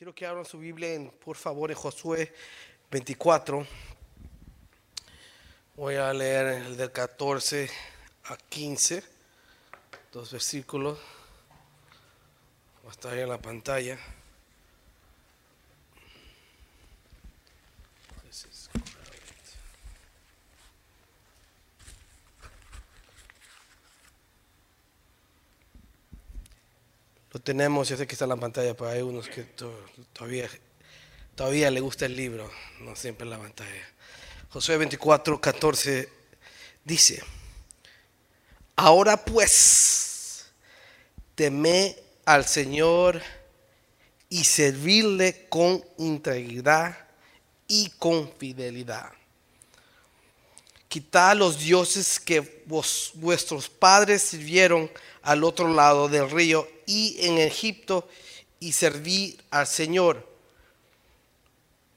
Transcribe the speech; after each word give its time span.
Quiero 0.00 0.14
que 0.14 0.24
abran 0.24 0.46
su 0.46 0.58
Biblia, 0.58 0.94
en, 0.94 1.10
por 1.10 1.36
favor, 1.36 1.70
en 1.70 1.76
Josué 1.76 2.32
24. 2.90 3.66
Voy 5.76 5.96
a 5.96 6.10
leer 6.14 6.62
el 6.64 6.76
del 6.78 6.90
14 6.90 7.68
a 8.24 8.36
15, 8.38 9.04
dos 10.10 10.32
versículos. 10.32 10.98
Va 12.82 12.88
a 12.88 12.92
estar 12.92 13.12
ahí 13.12 13.20
en 13.20 13.28
la 13.28 13.42
pantalla. 13.42 13.98
Lo 27.32 27.40
tenemos, 27.40 27.88
yo 27.88 27.96
sé 27.96 28.06
que 28.06 28.14
está 28.14 28.24
en 28.24 28.30
la 28.30 28.36
pantalla, 28.36 28.74
pero 28.74 28.90
hay 28.90 29.02
unos 29.02 29.28
que 29.28 29.44
todavía, 30.12 30.48
todavía 31.36 31.70
le 31.70 31.80
gusta 31.80 32.06
el 32.06 32.16
libro, 32.16 32.50
no 32.80 32.96
siempre 32.96 33.24
en 33.24 33.30
la 33.30 33.38
pantalla. 33.38 33.88
Josué 34.48 34.76
24, 34.78 35.40
14 35.40 36.08
dice, 36.84 37.22
ahora 38.74 39.24
pues, 39.24 40.46
teme 41.36 41.96
al 42.24 42.46
Señor 42.46 43.22
y 44.28 44.42
servirle 44.42 45.46
con 45.48 45.84
integridad 45.98 46.98
y 47.68 47.90
con 47.90 48.32
fidelidad. 48.38 49.12
Quitad 50.90 51.36
los 51.36 51.60
dioses 51.60 52.18
que 52.18 52.64
vuestros 52.66 53.68
padres 53.68 54.22
sirvieron 54.22 54.90
al 55.22 55.44
otro 55.44 55.72
lado 55.72 56.08
del 56.08 56.28
río 56.28 56.68
y 56.84 57.16
en 57.20 57.38
Egipto 57.38 58.08
y 58.58 58.72
servir 58.72 59.40
al 59.50 59.68
Señor. 59.68 60.28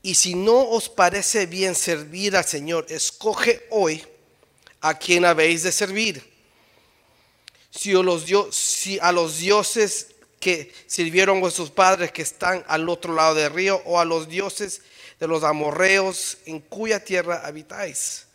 Y 0.03 0.13
si 0.13 0.35
no 0.35 0.69
os 0.69 0.89
parece 0.89 1.47
bien 1.47 1.73
servir 1.73 2.37
al 2.37 2.45
Señor, 2.45 2.85
escoge 2.87 3.65
hoy 3.71 4.05
a 4.79 4.93
quien 4.93 5.25
habéis 5.25 5.63
de 5.63 5.71
servir. 5.71 6.31
Si, 7.71 7.93
los, 7.93 8.25
si 8.55 8.99
a 8.99 9.11
los 9.11 9.39
dioses 9.39 10.09
que 10.39 10.71
sirvieron 10.85 11.41
vuestros 11.41 11.71
padres 11.71 12.11
que 12.11 12.21
están 12.21 12.63
al 12.67 12.87
otro 12.87 13.15
lado 13.15 13.33
del 13.33 13.51
río, 13.51 13.81
o 13.85 13.99
a 13.99 14.05
los 14.05 14.29
dioses 14.29 14.83
de 15.19 15.27
los 15.27 15.43
amorreos 15.43 16.37
en 16.45 16.59
cuya 16.59 17.03
tierra 17.03 17.41
habitáis. 17.43 18.27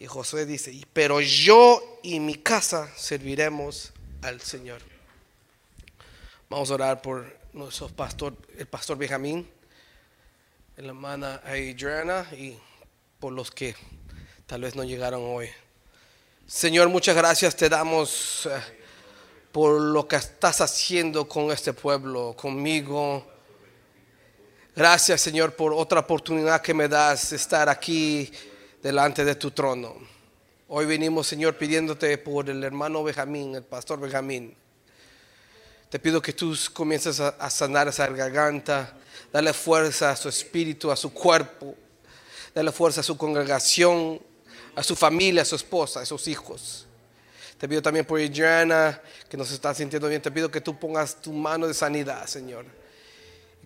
Y 0.00 0.06
Josué 0.06 0.46
dice, 0.46 0.72
pero 0.92 1.20
yo 1.20 1.98
y 2.02 2.20
mi 2.20 2.36
casa 2.36 2.88
serviremos 2.96 3.92
al 4.22 4.40
Señor. 4.40 4.80
Vamos 6.48 6.70
a 6.70 6.74
orar 6.74 7.02
por 7.02 7.36
nuestro 7.52 7.88
pastor, 7.88 8.36
el 8.56 8.66
pastor 8.66 8.96
Benjamín, 8.96 9.48
la 10.76 10.88
hermana 10.88 11.42
Adriana 11.44 12.28
y 12.32 12.56
por 13.18 13.32
los 13.32 13.50
que 13.50 13.74
tal 14.46 14.60
vez 14.60 14.76
no 14.76 14.84
llegaron 14.84 15.22
hoy. 15.24 15.48
Señor, 16.46 16.88
muchas 16.88 17.16
gracias 17.16 17.56
te 17.56 17.68
damos 17.68 18.46
eh, 18.46 18.50
por 19.50 19.80
lo 19.80 20.06
que 20.06 20.16
estás 20.16 20.60
haciendo 20.60 21.28
con 21.28 21.50
este 21.50 21.72
pueblo, 21.72 22.36
conmigo. 22.36 23.26
Gracias, 24.76 25.20
Señor, 25.20 25.56
por 25.56 25.72
otra 25.72 26.00
oportunidad 26.00 26.62
que 26.62 26.72
me 26.72 26.86
das 26.86 27.30
de 27.30 27.36
estar 27.36 27.68
aquí 27.68 28.30
delante 28.82 29.24
de 29.24 29.34
tu 29.34 29.50
trono. 29.50 29.96
Hoy 30.68 30.86
venimos, 30.86 31.26
Señor, 31.26 31.56
pidiéndote 31.56 32.18
por 32.18 32.48
el 32.50 32.62
hermano 32.62 33.02
Benjamín, 33.02 33.54
el 33.54 33.64
pastor 33.64 33.98
Benjamín. 33.98 34.54
Te 35.88 35.98
pido 35.98 36.20
que 36.20 36.32
tú 36.32 36.54
comiences 36.74 37.20
a, 37.20 37.50
sanar 37.50 37.88
esa 37.88 38.06
garganta, 38.08 38.94
darle 39.32 39.54
fuerza 39.54 40.10
a 40.10 40.16
su 40.16 40.28
espíritu, 40.28 40.90
a 40.90 40.96
su 40.96 41.12
cuerpo, 41.12 41.74
darle 42.54 42.70
fuerza 42.72 43.00
a 43.00 43.04
su 43.04 43.16
congregación, 43.16 44.20
a 44.74 44.82
su 44.82 44.94
familia, 44.94 45.42
a 45.42 45.46
su 45.46 45.56
esposa, 45.56 46.00
a 46.00 46.06
sus 46.06 46.28
hijos. 46.28 46.86
Te 47.56 47.66
pido 47.66 47.80
también 47.80 48.04
por 48.04 48.20
Adriana, 48.20 49.00
que 49.28 49.36
nos 49.36 49.50
está 49.50 49.74
sintiendo 49.74 50.08
bien. 50.08 50.20
Te 50.20 50.30
pido 50.30 50.50
que 50.50 50.60
tú 50.60 50.78
pongas 50.78 51.20
tu 51.20 51.32
mano 51.32 51.66
de 51.66 51.74
sanidad, 51.74 52.26
Señor. 52.26 52.66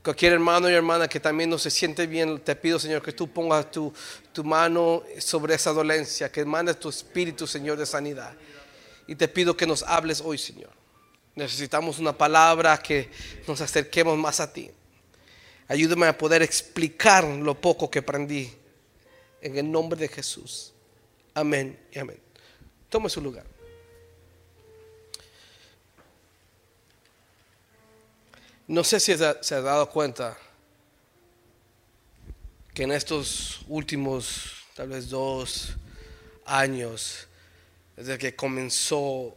Cualquier 0.02 0.32
hermano 0.32 0.68
y 0.68 0.74
hermana 0.74 1.06
que 1.06 1.20
también 1.20 1.48
no 1.48 1.58
se 1.58 1.70
siente 1.70 2.08
bien, 2.08 2.40
te 2.40 2.56
pido, 2.56 2.78
Señor, 2.80 3.02
que 3.02 3.12
tú 3.12 3.28
pongas 3.28 3.70
tu, 3.70 3.92
mano 4.42 5.04
sobre 5.18 5.54
esa 5.54 5.72
dolencia, 5.72 6.30
que 6.30 6.44
mandes 6.44 6.80
tu 6.80 6.88
espíritu, 6.88 7.46
Señor, 7.46 7.78
de 7.78 7.86
sanidad. 7.86 8.34
Y 9.06 9.14
te 9.14 9.28
pido 9.28 9.56
que 9.56 9.64
nos 9.64 9.84
hables 9.84 10.20
hoy, 10.20 10.38
Señor. 10.38 10.70
Necesitamos 11.36 12.00
una 12.00 12.16
palabra 12.16 12.76
que 12.78 13.10
nos 13.46 13.60
acerquemos 13.60 14.18
más 14.18 14.40
a 14.40 14.52
ti. 14.52 14.70
Ayúdame 15.68 16.06
a 16.06 16.18
poder 16.18 16.42
explicar 16.42 17.22
lo 17.24 17.60
poco 17.60 17.88
que 17.88 18.00
aprendí. 18.00 18.52
En 19.40 19.56
el 19.56 19.70
nombre 19.70 20.00
de 20.00 20.08
Jesús. 20.08 20.72
Amén 21.32 21.78
y 21.92 21.98
amén. 22.00 22.18
Tome 22.88 23.08
su 23.08 23.20
lugar. 23.20 23.51
No 28.72 28.82
sé 28.82 29.00
si 29.00 29.14
se 29.14 29.54
ha 29.54 29.60
dado 29.60 29.86
cuenta 29.90 30.34
que 32.72 32.84
en 32.84 32.92
estos 32.92 33.60
últimos, 33.68 34.64
tal 34.74 34.88
vez 34.88 35.10
dos 35.10 35.74
años, 36.46 37.28
desde 37.94 38.16
que 38.16 38.34
comenzó 38.34 39.36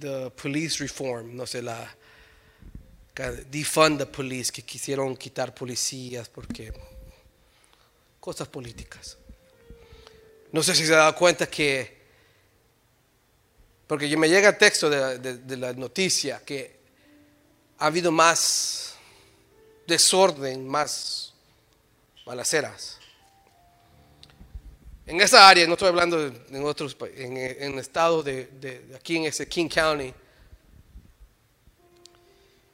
the 0.00 0.30
police 0.30 0.82
reform, 0.82 1.36
no 1.36 1.46
sé, 1.46 1.60
la 1.60 1.94
defund 3.50 3.98
the 3.98 4.06
police, 4.06 4.50
que 4.50 4.62
quisieron 4.62 5.14
quitar 5.14 5.54
policías 5.54 6.30
porque 6.30 6.72
cosas 8.18 8.48
políticas. 8.48 9.18
No 10.52 10.62
sé 10.62 10.74
si 10.74 10.86
se 10.86 10.94
ha 10.94 10.98
dado 11.00 11.14
cuenta 11.14 11.46
que, 11.46 11.97
porque 13.88 14.14
me 14.18 14.28
llega 14.28 14.50
el 14.50 14.58
texto 14.58 14.90
de, 14.90 15.56
la 15.56 15.72
noticia, 15.72 16.42
que 16.44 16.78
ha 17.78 17.86
habido 17.86 18.12
más 18.12 18.94
desorden, 19.86 20.68
más 20.68 21.32
balaceras. 22.26 22.98
En 25.06 25.18
esa 25.22 25.48
área, 25.48 25.66
no 25.66 25.72
estoy 25.72 25.88
hablando 25.88 26.22
en 26.26 26.64
otros, 26.64 26.94
en, 27.16 27.38
en 27.38 27.72
el 27.72 27.78
estado 27.78 28.22
de, 28.22 28.44
de, 28.60 28.94
aquí 28.94 29.16
en 29.16 29.24
ese 29.24 29.48
King 29.48 29.68
County. 29.68 30.12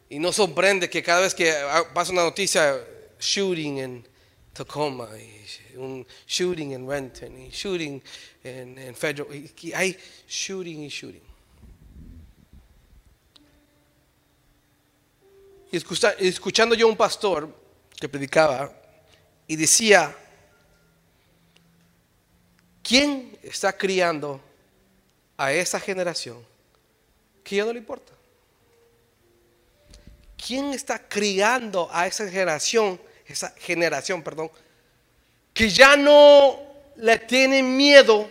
Y 0.09 0.19
no 0.19 0.33
sorprende 0.33 0.91
que 0.91 1.01
cada 1.01 1.21
vez 1.21 1.33
que 1.33 1.55
pasa 1.95 2.11
una 2.11 2.25
noticia, 2.25 2.77
shooting 3.21 3.79
en 3.79 4.09
Tacoma, 4.55 5.11
y 5.19 5.77
un 5.77 6.07
shooting 6.27 6.73
en 6.73 6.89
Renton, 6.89 7.39
y 7.39 7.51
shooting 7.51 8.03
en, 8.43 8.79
en 8.79 8.95
Federal, 8.95 9.27
y 9.35 9.73
hay 9.73 9.97
shooting 10.27 10.85
y 10.85 10.89
shooting. 10.89 11.23
Y 15.73 15.77
escuchando 16.27 16.75
yo 16.75 16.89
un 16.89 16.97
pastor 16.97 17.53
que 17.99 18.09
predicaba 18.09 18.73
y 19.47 19.57
decía, 19.57 20.17
¿Quién 22.85 23.39
está 23.43 23.73
criando 23.73 24.43
a 25.39 25.51
esa 25.55 25.81
generación 25.81 26.45
que 27.43 27.57
ya 27.57 27.65
no 27.65 27.73
le 27.73 27.79
importa? 27.79 28.13
¿Quién 30.37 30.67
está 30.75 30.99
criando 31.09 31.89
a 31.91 32.07
esa 32.07 32.29
generación, 32.29 33.01
esa 33.27 33.51
generación, 33.59 34.23
perdón, 34.23 34.51
que 35.53 35.69
ya 35.71 35.97
no 35.97 36.59
le 36.97 37.19
tiene 37.19 37.63
miedo 37.63 38.31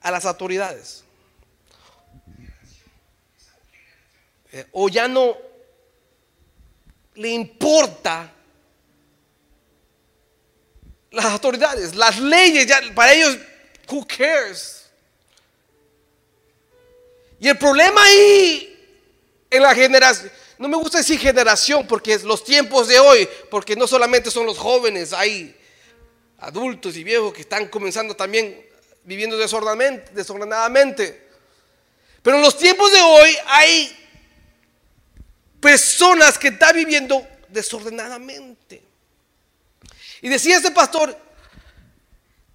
a 0.00 0.10
las 0.10 0.24
autoridades? 0.24 1.04
Eh, 4.52 4.66
o 4.72 4.88
ya 4.88 5.08
no 5.08 5.36
le 7.14 7.28
importa 7.28 8.30
las 11.10 11.24
autoridades, 11.26 11.94
las 11.94 12.18
leyes, 12.18 12.66
ya, 12.66 12.80
para 12.94 13.12
ellos, 13.12 13.38
who 13.88 14.06
cares? 14.06 14.90
Y 17.38 17.48
el 17.48 17.58
problema 17.58 18.02
ahí 18.02 18.68
en 19.50 19.62
la 19.62 19.74
generación, 19.74 20.30
no 20.58 20.68
me 20.68 20.76
gusta 20.76 20.98
decir 20.98 21.18
generación 21.18 21.86
porque 21.86 22.14
es 22.14 22.24
los 22.24 22.44
tiempos 22.44 22.88
de 22.88 22.98
hoy, 22.98 23.28
porque 23.50 23.76
no 23.76 23.86
solamente 23.86 24.30
son 24.30 24.46
los 24.46 24.58
jóvenes, 24.58 25.12
hay 25.12 25.56
adultos 26.38 26.96
y 26.96 27.04
viejos 27.04 27.32
que 27.32 27.42
están 27.42 27.68
comenzando 27.68 28.14
también 28.14 28.64
viviendo 29.04 29.36
desordenadamente. 29.36 31.28
Pero 32.22 32.36
en 32.36 32.42
los 32.42 32.56
tiempos 32.56 32.92
de 32.92 33.00
hoy 33.00 33.36
hay 33.46 33.98
personas 35.60 36.38
que 36.38 36.48
están 36.48 36.76
viviendo 36.76 37.26
desordenadamente. 37.48 38.82
Y 40.20 40.28
decía 40.28 40.58
ese 40.58 40.70
pastor, 40.70 41.16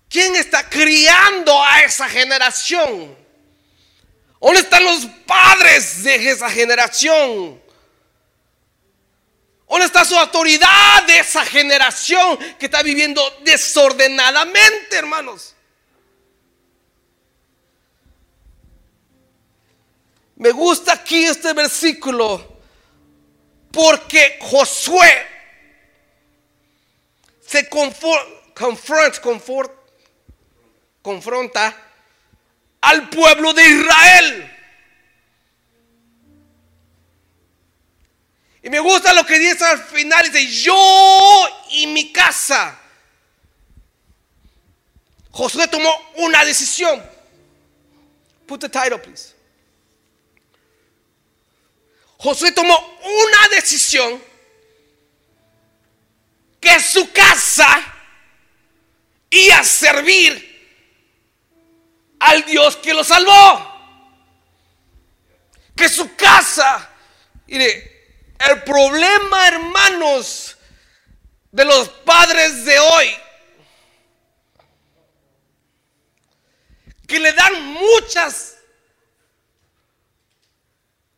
¿quién 0.10 0.36
está 0.36 0.70
criando 0.70 1.62
a 1.64 1.82
esa 1.82 2.08
generación? 2.08 3.16
¿Dónde 4.40 4.62
están 4.62 4.84
los 4.84 5.06
padres 5.26 6.04
de 6.04 6.30
esa 6.30 6.50
generación? 6.50 7.62
¿Dónde 9.70 9.86
está 9.86 10.06
su 10.06 10.18
autoridad 10.18 11.04
de 11.06 11.20
esa 11.20 11.46
generación 11.46 12.38
que 12.58 12.68
está 12.68 12.82
viviendo 12.82 13.22
desordenadamente, 13.44 14.96
hermanos? 14.96 15.56
Me 20.38 20.52
gusta 20.52 20.94
aquí 20.94 21.26
este 21.26 21.54
versículo 21.54 22.60
porque 23.72 24.38
Josué 24.42 25.28
se 27.46 27.68
confronta, 27.68 29.22
confronta 31.02 31.76
al 32.82 33.10
pueblo 33.10 33.54
de 33.54 33.68
Israel. 33.68 34.57
Y 38.68 38.70
me 38.70 38.82
gusta 38.82 39.14
lo 39.14 39.26
que 39.26 39.40
dice 39.40 39.64
al 39.64 39.82
final, 39.82 40.30
dice, 40.30 40.46
yo 40.46 41.48
y 41.70 41.88
mi 41.88 42.12
casa. 42.12 42.78
Josué 45.32 45.70
tomó 45.70 45.90
una 46.18 46.44
decisión. 46.44 47.02
Put 48.46 48.60
the 48.60 48.68
title, 48.68 49.00
please. 49.00 49.34
Josué 52.18 52.52
tomó 52.52 52.78
una 53.06 53.56
decisión 53.56 54.22
que 56.60 56.78
su 56.82 57.10
casa 57.14 57.70
iba 59.30 59.60
a 59.60 59.64
servir 59.64 60.44
al 62.20 62.44
Dios 62.44 62.76
que 62.76 62.94
lo 62.94 63.06
salvó. 63.06 63.76
Que 65.74 65.88
su 65.88 66.18
casa, 66.18 66.90
mire, 67.46 67.97
el 68.40 68.64
problema, 68.64 69.48
hermanos, 69.48 70.58
de 71.52 71.66
los 71.66 71.90
padres 71.90 72.66
de 72.66 72.80
hoy, 72.80 73.16
que 77.08 77.20
le 77.20 77.34
dan 77.34 77.64
muchas 77.74 78.58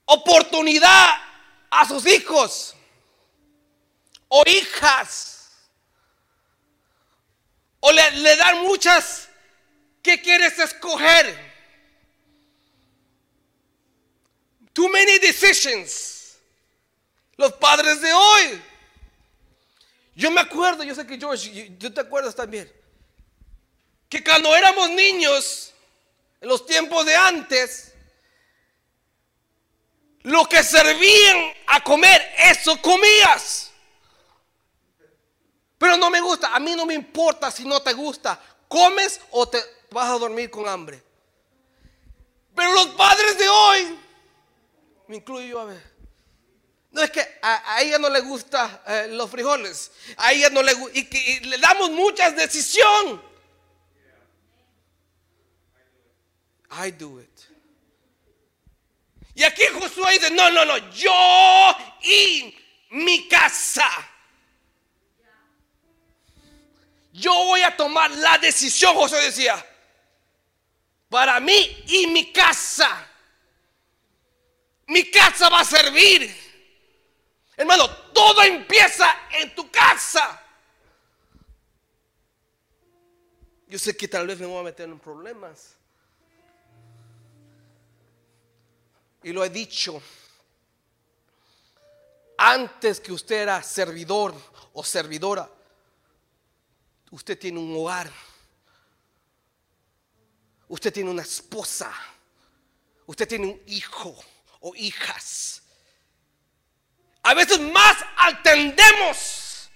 oportunidad 0.06 1.10
a 1.70 1.88
sus 1.88 2.06
hijos 2.06 2.76
o 4.28 4.44
hijas, 4.46 5.50
o 7.80 7.92
le, 7.92 8.12
le 8.12 8.36
dan 8.36 8.62
muchas 8.64 9.30
¿Qué 10.02 10.22
quieres 10.22 10.58
escoger? 10.58 11.38
Too 14.74 14.90
many 14.90 15.20
decisions. 15.20 16.19
Los 17.40 17.54
padres 17.54 18.02
de 18.02 18.12
hoy. 18.12 18.62
Yo 20.14 20.30
me 20.30 20.42
acuerdo, 20.42 20.84
yo 20.84 20.94
sé 20.94 21.08
que 21.08 21.18
George, 21.18 21.70
tú 21.80 21.90
te 21.90 22.02
acuerdas 22.02 22.36
también, 22.36 22.70
que 24.10 24.22
cuando 24.22 24.54
éramos 24.54 24.90
niños, 24.90 25.74
en 26.42 26.50
los 26.50 26.66
tiempos 26.66 27.06
de 27.06 27.16
antes, 27.16 27.94
lo 30.24 30.50
que 30.50 30.62
servían 30.62 31.54
a 31.68 31.82
comer, 31.82 32.22
eso 32.40 32.82
comías. 32.82 33.72
Pero 35.78 35.96
no 35.96 36.10
me 36.10 36.20
gusta, 36.20 36.54
a 36.54 36.60
mí 36.60 36.76
no 36.76 36.86
me 36.86 36.94
importa 36.94 37.50
si 37.50 37.64
no 37.64 37.82
te 37.82 37.94
gusta, 37.94 38.38
comes 38.68 39.22
o 39.32 39.48
te 39.48 39.64
vas 39.92 40.10
a 40.10 40.20
dormir 40.20 40.50
con 40.50 40.68
hambre. 40.68 41.02
Pero 42.54 42.74
los 42.74 42.88
padres 42.88 43.38
de 43.38 43.48
hoy, 43.48 44.00
me 45.08 45.16
incluyo 45.16 45.48
yo 45.48 45.60
a 45.62 45.64
ver, 45.64 45.89
no 46.92 47.04
es 47.04 47.12
que 47.12 47.40
a, 47.42 47.82
ella 47.82 48.00
no 48.00 48.10
le 48.10 48.22
gusta 48.22 48.84
eh, 48.88 49.08
los 49.12 49.30
frijoles, 49.30 49.92
a 50.18 50.34
ella 50.34 50.50
no 50.50 50.62
le 50.64 50.74
gusta, 50.74 50.98
y, 50.98 51.40
le 51.42 51.58
damos 51.58 51.92
muchas 51.92 52.36
decisiones. 52.36 53.22
I 56.72 56.92
do 56.92 57.20
it. 57.20 57.30
Y 59.34 59.44
aquí 59.44 59.64
Josué 59.74 60.14
dice, 60.14 60.32
no, 60.32 60.52
no, 60.52 60.66
no, 60.66 60.78
yo 60.92 61.76
y 62.02 62.56
mi 62.92 63.28
casa. 63.28 63.88
Yo 67.14 67.34
voy 67.34 67.62
a 67.62 67.76
tomar 67.76 68.12
la 68.12 68.38
decisión, 68.38 68.96
Josué 68.96 69.22
decía 69.22 69.66
para 71.10 71.40
mí 71.40 71.84
y 71.88 72.08
mi 72.08 72.32
casa. 72.32 73.08
Mi 74.88 75.10
casa 75.10 75.50
va 75.50 75.62
a 75.62 75.66
servir. 75.66 76.49
Hermano, 77.60 77.88
todo 78.14 78.42
empieza 78.42 79.06
en 79.32 79.54
tu 79.54 79.70
casa. 79.70 80.42
Yo 83.68 83.78
sé 83.78 83.96
que 83.96 84.08
tal 84.08 84.26
vez 84.26 84.40
me 84.40 84.48
voy 84.48 84.62
a 84.62 84.64
meter 84.64 84.90
en 84.90 84.98
problemas. 84.98 85.76
Y 89.22 89.32
lo 89.32 89.44
he 89.44 89.50
dicho. 89.52 90.02
Antes 92.38 93.00
que 93.00 93.12
usted 93.12 93.42
era 93.44 93.62
servidor 93.62 94.34
o 94.74 94.84
servidora, 94.84 95.48
usted 97.12 97.38
tiene 97.38 97.60
un 97.60 97.76
hogar 97.76 98.10
Usted 100.70 100.94
tiene 100.94 101.10
una 101.10 101.24
esposa. 101.24 101.92
Usted 103.08 103.28
tiene 103.28 103.48
un 103.48 103.62
hijo 103.66 104.16
o 104.62 104.76
hijas. 104.76 105.59
A 107.30 107.36
veces 107.36 107.60
más 107.60 107.96
atendemos 108.18 109.70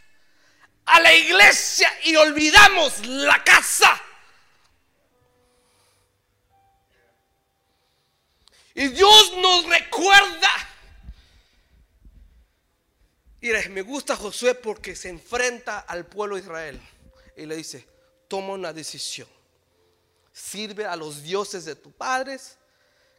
a 0.86 1.00
la 1.00 1.14
iglesia 1.14 1.88
y 2.04 2.16
olvidamos 2.16 3.06
la 3.06 3.44
casa. 3.44 4.02
Y 8.74 8.88
Dios 8.88 9.34
nos 9.38 9.66
recuerda. 9.70 10.50
Mire, 13.40 13.70
me 13.70 13.84
gusta 13.84 14.16
Josué 14.16 14.56
porque 14.56 14.96
se 14.96 15.10
enfrenta 15.10 15.82
al 15.82 16.08
pueblo 16.08 16.38
de 16.38 16.42
Israel 16.42 16.82
y 17.38 17.46
le 17.46 17.56
dice, 17.56 17.88
toma 18.28 18.54
una 18.54 18.74
decisión 18.74 19.28
sirve 20.34 20.86
a 20.86 20.96
los 20.96 21.22
dioses 21.22 21.64
de 21.64 21.76
tus 21.76 21.94
padres 21.94 22.58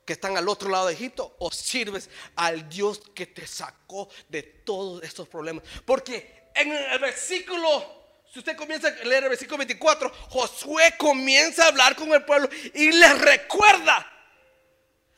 que 0.04 0.12
están 0.14 0.36
al 0.36 0.48
otro 0.48 0.68
lado 0.68 0.86
de 0.86 0.94
Egipto 0.94 1.36
o 1.38 1.50
sirves 1.50 2.10
al 2.36 2.68
Dios 2.68 3.00
que 3.14 3.26
te 3.26 3.46
sacó 3.46 4.08
de 4.28 4.42
todos 4.42 5.02
estos 5.02 5.28
problemas. 5.28 5.64
Porque 5.84 6.50
en 6.54 6.72
el 6.72 6.98
versículo, 6.98 8.22
si 8.32 8.38
usted 8.38 8.56
comienza 8.56 8.88
a 8.88 9.04
leer 9.04 9.24
el 9.24 9.30
versículo 9.30 9.58
24, 9.58 10.10
Josué 10.30 10.94
comienza 10.98 11.64
a 11.64 11.68
hablar 11.68 11.96
con 11.96 12.12
el 12.12 12.24
pueblo 12.24 12.48
y 12.74 12.92
les 12.92 13.20
recuerda 13.20 14.10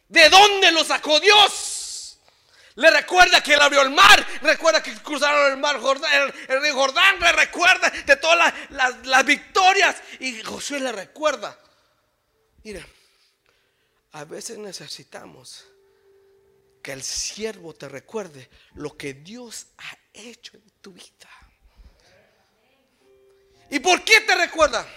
de 0.08 0.28
dónde 0.28 0.72
lo 0.72 0.84
sacó 0.84 1.20
Dios. 1.20 2.18
Le 2.76 2.90
recuerda 2.90 3.42
que 3.42 3.54
él 3.54 3.60
abrió 3.60 3.80
el 3.80 3.90
mar, 3.90 4.26
recuerda 4.42 4.82
que 4.82 4.94
cruzaron 4.96 5.50
el 5.50 5.56
mar 5.56 5.80
Jordán, 5.80 6.30
río 6.60 6.74
Jordán, 6.74 7.18
le 7.20 7.32
recuerda 7.32 7.88
de 7.88 8.16
todas 8.16 8.52
las 8.70 9.24
victorias. 9.24 9.96
Y 10.20 10.42
Josué 10.42 10.80
le 10.80 10.92
recuerda 10.92 11.58
Mira, 12.66 12.84
a 14.16 14.24
veces 14.24 14.56
necesitamos 14.56 15.66
que 16.82 16.92
el 16.92 17.02
siervo 17.02 17.74
te 17.74 17.86
recuerde 17.86 18.48
lo 18.72 18.96
que 18.96 19.12
Dios 19.12 19.66
ha 19.76 19.98
hecho 20.14 20.56
en 20.56 20.70
tu 20.80 20.92
vida. 20.92 21.28
¿Y 23.68 23.78
por 23.78 24.02
qué 24.04 24.22
te 24.22 24.34
recuerda? 24.34 24.88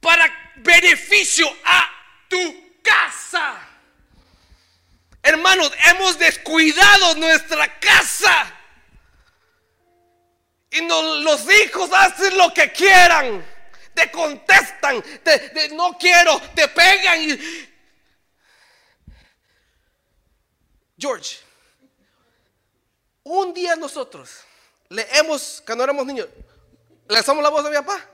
Para 0.00 0.54
beneficio 0.56 1.46
a 1.66 1.90
tu 2.26 2.80
casa. 2.82 3.60
Hermanos, 5.22 5.72
hemos 5.84 6.18
descuidado 6.18 7.16
nuestra 7.16 7.78
casa. 7.80 8.50
Y 10.70 10.80
los 10.88 11.52
hijos 11.52 11.90
hacen 11.92 12.38
lo 12.38 12.54
que 12.54 12.72
quieran 12.72 13.53
te 13.94 14.10
contestan, 14.10 15.02
te, 15.22 15.70
no 15.70 15.96
quiero, 15.98 16.40
te 16.54 16.68
pegan. 16.68 17.22
Y... 17.22 17.38
George, 20.98 21.38
un 23.22 23.52
día 23.54 23.76
nosotros 23.76 24.40
leemos, 24.88 25.62
cuando 25.66 25.84
éramos 25.84 26.06
niños, 26.06 26.28
¿le 27.08 27.18
hacemos 27.18 27.42
la 27.42 27.48
voz 27.50 27.64
de 27.64 27.70
mi 27.70 27.76
papá? 27.76 28.08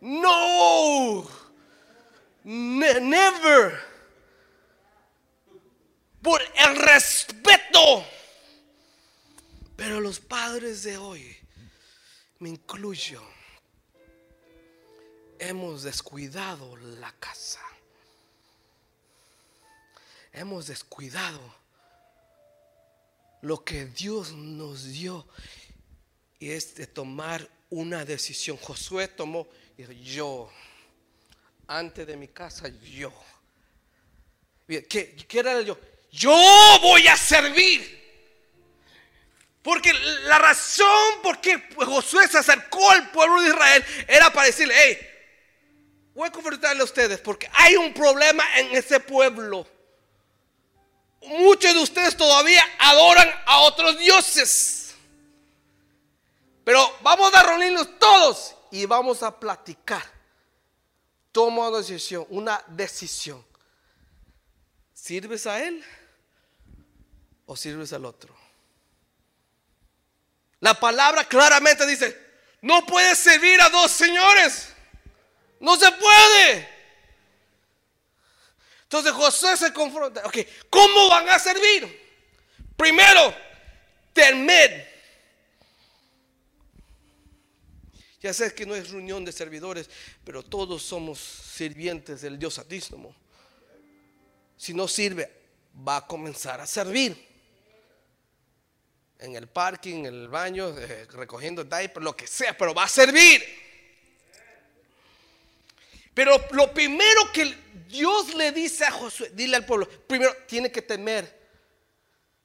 No, 0.00 1.26
never. 2.44 3.96
Por 6.22 6.42
el 6.42 6.76
respeto. 6.76 8.04
Pero 9.76 10.00
los 10.00 10.20
padres 10.20 10.82
de 10.82 10.96
hoy, 10.96 11.36
me 12.38 12.48
incluyo, 12.48 13.22
hemos 15.38 15.82
descuidado 15.82 16.76
la 16.76 17.12
casa. 17.12 17.60
hemos 20.36 20.66
descuidado 20.66 21.40
lo 23.40 23.64
que 23.64 23.86
Dios 23.86 24.32
nos 24.32 24.84
dio 24.84 25.26
y 26.38 26.50
es 26.50 26.74
de 26.74 26.86
tomar 26.86 27.48
una 27.70 28.04
decisión. 28.04 28.58
Josué 28.58 29.08
tomó 29.08 29.48
yo, 30.04 30.50
antes 31.66 32.06
de 32.06 32.16
mi 32.16 32.28
casa, 32.28 32.68
yo. 32.68 33.12
¿Qué, 34.66 34.84
qué 34.84 35.38
era 35.38 35.60
yo? 35.62 35.78
Yo 36.10 36.36
voy 36.82 37.06
a 37.08 37.16
servir. 37.16 38.04
Porque 39.62 39.92
la 39.92 40.38
razón 40.38 41.22
por 41.22 41.40
qué 41.40 41.60
Josué 41.76 42.28
se 42.28 42.38
acercó 42.38 42.90
al 42.90 43.10
pueblo 43.10 43.40
de 43.40 43.48
Israel 43.48 43.84
era 44.06 44.32
para 44.32 44.46
decirle, 44.46 44.74
hey, 44.76 45.15
voy 46.16 46.28
a 46.28 46.32
confrontarle 46.32 46.80
a 46.80 46.84
ustedes 46.84 47.20
porque 47.20 47.48
hay 47.52 47.76
un 47.76 47.92
problema 47.92 48.42
en 48.58 48.74
ese 48.74 48.98
pueblo. 48.98 49.66
Muchos 51.20 51.74
de 51.74 51.80
ustedes 51.80 52.16
todavía 52.16 52.64
adoran 52.78 53.28
a 53.44 53.60
otros 53.60 53.98
dioses. 53.98 54.94
Pero 56.64 56.98
vamos 57.02 57.32
a 57.34 57.42
reunirnos 57.42 57.98
todos 57.98 58.56
y 58.70 58.86
vamos 58.86 59.22
a 59.22 59.38
platicar. 59.38 60.02
Toma 61.32 61.68
una 61.68 61.78
decisión, 61.78 62.26
una 62.30 62.64
decisión. 62.68 63.44
¿Sirves 64.94 65.46
a 65.46 65.62
él 65.62 65.84
o 67.44 67.54
sirves 67.56 67.92
al 67.92 68.06
otro? 68.06 68.34
La 70.60 70.80
palabra 70.80 71.24
claramente 71.24 71.86
dice, 71.86 72.18
no 72.62 72.86
puedes 72.86 73.18
servir 73.18 73.60
a 73.60 73.68
dos 73.68 73.90
señores. 73.90 74.75
No 75.60 75.76
se 75.76 75.90
puede. 75.92 76.68
Entonces 78.82 79.12
José 79.12 79.56
se 79.56 79.72
confronta. 79.72 80.22
Ok, 80.24 80.38
¿cómo 80.70 81.08
van 81.08 81.28
a 81.28 81.38
servir? 81.38 82.06
Primero, 82.76 83.34
temer. 84.12 84.94
Ya 88.20 88.32
sé 88.32 88.54
que 88.54 88.66
no 88.66 88.74
es 88.74 88.90
reunión 88.90 89.24
de 89.24 89.32
servidores, 89.32 89.88
pero 90.24 90.42
todos 90.42 90.82
somos 90.82 91.18
sirvientes 91.18 92.20
del 92.22 92.38
Dios 92.38 92.54
Santísimo. 92.54 93.14
Si 94.56 94.72
no 94.72 94.88
sirve, 94.88 95.30
va 95.86 95.98
a 95.98 96.06
comenzar 96.06 96.60
a 96.60 96.66
servir 96.66 97.26
en 99.18 99.34
el 99.34 99.48
parking, 99.48 100.00
en 100.00 100.06
el 100.06 100.28
baño, 100.28 100.76
eh, 100.78 101.06
recogiendo 101.10 101.64
diapers, 101.64 102.04
lo 102.04 102.16
que 102.16 102.26
sea, 102.26 102.56
pero 102.56 102.74
va 102.74 102.84
a 102.84 102.88
servir. 102.88 103.65
Pero 106.16 106.42
lo 106.52 106.72
primero 106.72 107.30
que 107.30 107.44
Dios 107.88 108.32
le 108.32 108.50
dice 108.50 108.86
a 108.86 108.90
Josué, 108.90 109.32
dile 109.34 109.56
al 109.56 109.66
pueblo, 109.66 109.86
primero 109.86 110.34
tiene 110.46 110.72
que 110.72 110.80
temer, 110.80 111.30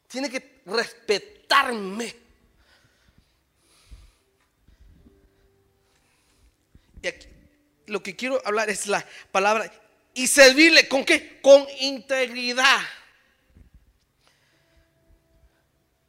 tiene 0.10 0.30
que 0.30 0.62
respetarme. 0.66 2.14
Y 7.02 7.08
aquí, 7.08 7.28
lo 7.88 8.04
que 8.04 8.14
quiero 8.14 8.42
hablar 8.44 8.70
es 8.70 8.88
la 8.88 9.08
palabra 9.32 9.72
y 10.14 10.28
servirle 10.28 10.90
con 10.90 11.06
qué? 11.06 11.40
Con 11.42 11.66
integridad. 11.80 12.82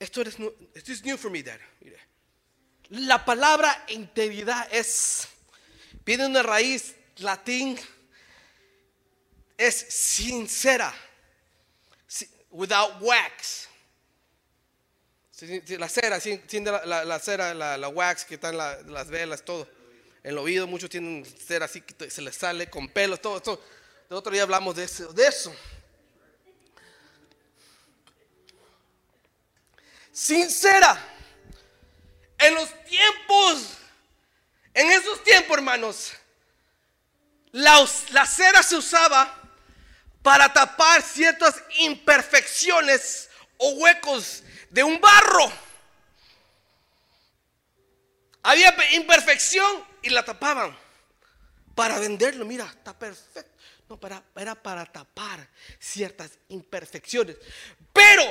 Esto 0.00 0.22
es, 0.22 0.36
esto 0.74 0.92
es 0.92 1.04
new 1.04 1.16
for 1.16 1.30
me, 1.30 1.44
Dad. 1.44 1.60
La 2.88 3.24
palabra 3.24 3.84
integridad 3.86 4.68
es, 4.74 5.28
viene 6.04 6.26
una 6.26 6.42
raíz 6.42 6.96
latín, 7.18 7.78
es 9.56 9.74
sincera, 9.74 10.94
without 12.50 13.00
wax. 13.00 13.68
La 15.78 15.88
cera, 15.88 16.20
la, 16.86 17.04
la, 17.04 17.18
cera, 17.18 17.52
la, 17.52 17.88
wax 17.88 18.24
que 18.24 18.36
está 18.36 18.50
en 18.50 18.58
las 18.92 19.08
velas, 19.08 19.44
todo. 19.44 19.68
En 20.22 20.30
el 20.30 20.38
oído 20.38 20.68
muchos 20.68 20.88
tienen 20.88 21.24
cera 21.24 21.64
así 21.64 21.80
que 21.80 22.08
se 22.08 22.22
les 22.22 22.36
sale 22.36 22.70
con 22.70 22.88
pelos, 22.88 23.20
todo. 23.20 23.42
todo. 23.42 23.60
El 24.08 24.16
otro 24.16 24.32
día 24.32 24.42
hablamos 24.42 24.76
de 24.76 24.84
eso. 24.84 25.12
De 25.12 25.26
eso. 25.26 25.52
sincera. 30.12 31.08
En 32.38 32.54
los 32.54 32.68
tiempos, 32.84 33.78
en 34.74 34.92
esos 34.92 35.22
tiempos, 35.24 35.56
hermanos, 35.56 36.12
la, 37.52 38.26
cera 38.26 38.62
se 38.62 38.76
usaba 38.76 39.40
para 40.22 40.52
tapar 40.52 41.02
ciertas 41.02 41.62
imperfecciones 41.78 43.28
o 43.58 43.70
huecos 43.72 44.42
de 44.70 44.82
un 44.82 45.00
barro. 45.00 45.52
Había 48.42 48.74
imperfección 48.94 49.84
y 50.02 50.10
la 50.10 50.24
tapaban 50.24 50.76
para 51.74 51.98
venderlo. 51.98 52.44
Mira, 52.44 52.64
está 52.64 52.98
perfecto. 52.98 53.50
No, 53.88 54.00
para, 54.00 54.22
era 54.36 54.54
para 54.54 54.86
tapar 54.86 55.46
ciertas 55.78 56.38
imperfecciones. 56.48 57.36
Pero 57.92 58.24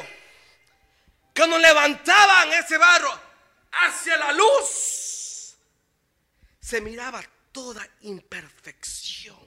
cuando 1.36 1.58
levantaban 1.60 2.52
ese 2.54 2.78
barro 2.78 3.20
hacia 3.72 4.18
la 4.18 4.32
luz, 4.34 5.56
se 6.60 6.82
miraba 6.82 7.24
toda 7.52 7.88
imperfección. 8.02 9.38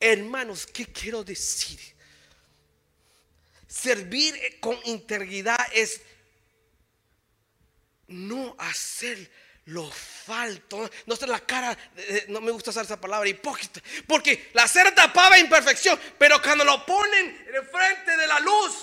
Hermanos, 0.00 0.66
¿qué 0.66 0.86
quiero 0.86 1.24
decir? 1.24 1.80
Servir 3.66 4.58
con 4.60 4.78
integridad 4.84 5.58
es 5.72 6.00
no 8.06 8.54
hacer 8.58 9.30
lo 9.66 9.90
falto. 9.90 10.90
No 11.06 11.14
está 11.14 11.26
la 11.26 11.40
cara, 11.40 11.76
no 12.28 12.40
me 12.40 12.50
gusta 12.50 12.70
usar 12.70 12.84
esa 12.84 13.00
palabra, 13.00 13.28
hipócrita. 13.28 13.80
Porque 14.06 14.50
la 14.54 14.66
cera 14.66 14.94
tapaba 14.94 15.38
imperfección, 15.38 15.98
pero 16.18 16.40
cuando 16.40 16.64
lo 16.64 16.84
ponen 16.86 17.46
en 17.54 17.66
frente 17.66 18.16
de 18.16 18.26
la 18.26 18.40
luz, 18.40 18.74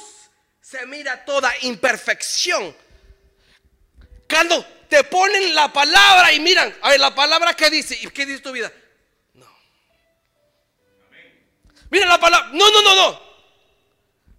se 0.61 0.85
mira 0.85 1.23
toda 1.25 1.51
imperfección. 1.61 2.75
Cuando 4.35 4.65
te 4.89 5.01
ponen 5.05 5.55
la 5.55 5.71
palabra 5.71 6.33
y 6.33 6.41
miran, 6.41 6.75
a 6.81 6.89
ver, 6.89 6.99
la 6.99 7.15
palabra 7.15 7.53
que 7.53 7.69
dice, 7.69 7.97
¿y 8.01 8.07
qué 8.07 8.25
dice 8.25 8.41
tu 8.41 8.51
vida? 8.51 8.69
No. 9.33 9.47
Mira 11.89 12.05
la 12.05 12.19
palabra, 12.19 12.49
no, 12.51 12.69
no, 12.69 12.81
no, 12.81 12.95
no. 12.95 13.21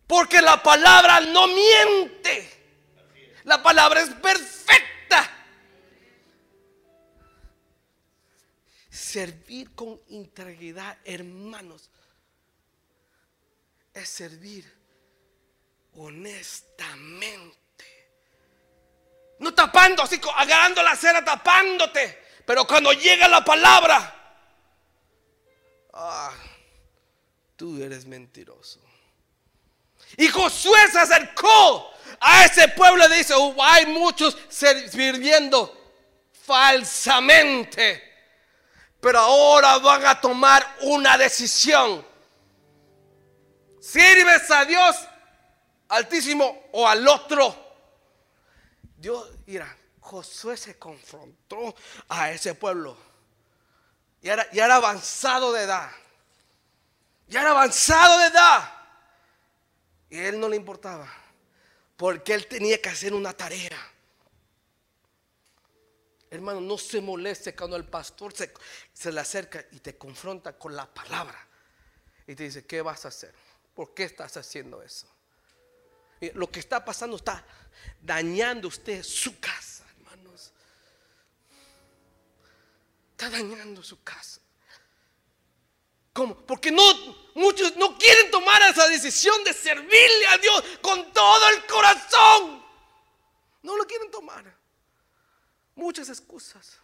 Porque 0.07 0.43
la 0.43 0.63
palabra 0.63 1.21
no 1.21 1.47
miente. 1.47 2.47
La 3.45 3.63
palabra 3.63 4.03
es 4.03 4.11
perfecta. 4.11 5.31
Servir 8.91 9.75
con 9.75 9.99
integridad, 10.09 10.99
hermanos, 11.07 11.89
es 13.95 14.11
servir 14.11 14.71
honestamente. 15.95 17.66
No 19.39 19.53
tapando, 19.53 20.03
así 20.03 20.21
agarrando 20.37 20.83
la 20.83 20.97
cera, 20.97 21.25
tapándote. 21.25 22.25
Pero 22.45 22.67
cuando 22.67 22.93
llega 22.93 23.29
la 23.29 23.45
palabra, 23.45 24.15
ah, 25.93 26.33
tú 27.57 27.83
eres 27.83 28.07
mentiroso. 28.07 28.81
Y 30.17 30.29
Josué 30.29 30.79
se 30.91 31.01
acercó 31.01 31.91
a 32.21 32.45
ese 32.45 32.69
pueblo 32.69 33.07
y 33.07 33.19
dice, 33.19 33.35
oh, 33.35 33.55
hay 33.63 33.87
muchos 33.87 34.37
sirviendo 34.49 35.73
falsamente 36.47 38.07
pero 39.07 39.21
ahora 39.21 39.79
van 39.79 40.05
a 40.05 40.21
tomar 40.21 40.67
una 40.81 41.17
decisión. 41.17 42.05
¿Sirves 43.81 44.51
a 44.51 44.65
Dios 44.65 44.97
altísimo 45.89 46.65
o 46.73 46.89
al 46.89 47.07
otro? 47.07 47.66
Dios, 49.07 49.31
mira, 49.47 49.79
Josué 50.01 50.57
se 50.57 50.81
confrontó 50.81 51.77
a 52.09 52.33
ese 52.33 52.57
pueblo. 52.57 52.97
Y 54.21 54.29
era, 54.29 54.51
ya 54.51 54.65
era 54.65 54.75
avanzado 54.75 55.53
de 55.53 55.63
edad. 55.63 55.93
Ya 57.29 57.43
era 57.43 57.53
avanzado 57.53 58.19
de 58.19 58.27
edad. 58.27 58.69
Y 60.11 60.19
a 60.19 60.29
él 60.29 60.41
no 60.41 60.49
le 60.49 60.57
importaba. 60.57 61.09
Porque 61.97 62.35
él 62.35 62.49
tenía 62.49 62.83
que 62.83 62.89
hacer 62.89 63.15
una 63.15 63.33
tarea. 63.33 63.79
Hermano, 66.29 66.61
no 66.61 66.77
se 66.77 67.01
moleste 67.01 67.55
cuando 67.55 67.77
el 67.77 67.85
pastor 67.85 68.37
se, 68.37 68.53
se, 68.93 69.13
le 69.13 69.21
acerca 69.21 69.65
y 69.71 69.79
te 69.79 69.97
confronta 69.97 70.59
con 70.59 70.75
la 70.75 70.93
palabra. 70.93 71.47
Y 72.27 72.35
te 72.35 72.43
dice, 72.43 72.67
¿qué 72.67 72.83
vas 72.83 73.05
a 73.05 73.09
hacer? 73.09 73.33
¿Por 73.73 73.95
qué 73.95 74.03
estás 74.03 74.37
haciendo 74.37 74.83
eso? 74.83 75.07
Lo 76.35 76.51
que 76.51 76.61
está 76.61 76.85
pasando 76.85 77.17
está 77.17 77.45
dañando 78.01 78.69
usted 78.69 79.03
su 79.03 79.39
casa, 79.39 79.85
hermanos. 79.99 80.53
Está 83.13 83.31
dañando 83.31 83.83
su 83.83 84.03
casa. 84.03 84.41
¿Cómo? 86.13 86.35
Porque 86.35 86.71
no, 86.71 86.83
muchos 87.35 87.77
no 87.77 87.99
quieren 87.99 88.31
tomar 88.31 88.63
esa 88.63 88.89
decisión 88.89 89.45
de 89.45 89.53
servirle 89.53 90.27
a 90.31 90.39
Dios 90.39 90.65
con 90.81 91.13
todo 91.13 91.49
el 91.51 91.67
corazón. 91.67 92.65
No 93.63 93.77
lo 93.77 93.85
quieren 93.85 94.11
tomar. 94.11 94.57
Muchas 95.75 96.09
excusas. 96.09 96.79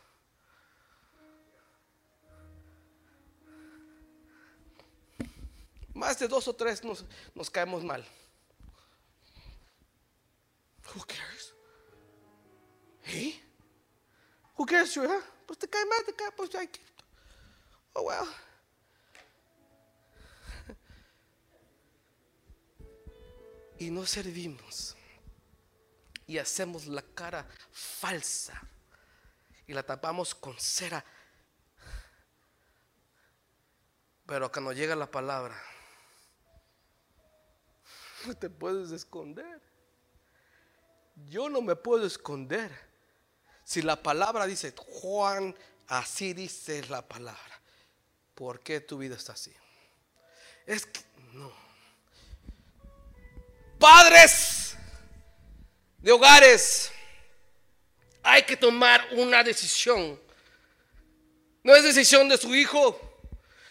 Más 5.94 6.18
de 6.18 6.28
dos 6.28 6.48
o 6.48 6.54
tres 6.54 6.84
nos, 6.84 7.04
nos 7.34 7.48
caemos 7.48 7.84
mal. 7.84 8.06
Who 10.88 11.04
cares? 11.06 11.54
¿Eh? 13.04 13.40
Who 14.56 14.66
cares? 14.66 14.98
Pues 15.46 15.58
te 15.58 15.68
cae 15.68 15.84
mal, 15.86 16.04
te 16.04 16.14
cae, 16.14 16.32
pues 16.32 16.54
hay 16.54 16.68
que. 16.68 16.80
Oh, 17.94 18.02
well. 18.02 18.28
Y 23.78 23.90
no 23.90 24.06
servimos. 24.06 24.96
Y 26.26 26.38
hacemos 26.38 26.86
la 26.86 27.02
cara 27.02 27.46
falsa. 27.72 28.60
Y 29.66 29.72
la 29.72 29.82
tapamos 29.82 30.34
con 30.34 30.58
cera. 30.58 31.04
Pero 34.26 34.50
cuando 34.50 34.72
llega 34.72 34.94
la 34.94 35.10
palabra, 35.10 35.60
no 38.26 38.34
te 38.38 38.48
puedes 38.48 38.92
esconder. 38.92 39.60
Yo 41.28 41.48
no 41.48 41.62
me 41.62 41.76
puedo 41.76 42.06
esconder. 42.06 42.70
Si 43.64 43.82
la 43.82 44.02
palabra 44.02 44.46
dice, 44.46 44.74
Juan, 44.76 45.54
así 45.88 46.32
dice 46.32 46.82
la 46.88 47.02
palabra. 47.02 47.60
¿Por 48.34 48.60
qué 48.60 48.80
tu 48.80 48.98
vida 48.98 49.16
está 49.16 49.32
así? 49.32 49.52
Es 50.66 50.86
que 50.86 51.00
no. 51.32 51.52
Padres 53.78 54.76
de 55.98 56.12
hogares, 56.12 56.90
hay 58.22 58.42
que 58.42 58.56
tomar 58.56 59.06
una 59.12 59.42
decisión. 59.42 60.20
No 61.62 61.74
es 61.74 61.84
decisión 61.84 62.28
de 62.28 62.38
su 62.38 62.54
hijo, 62.54 62.98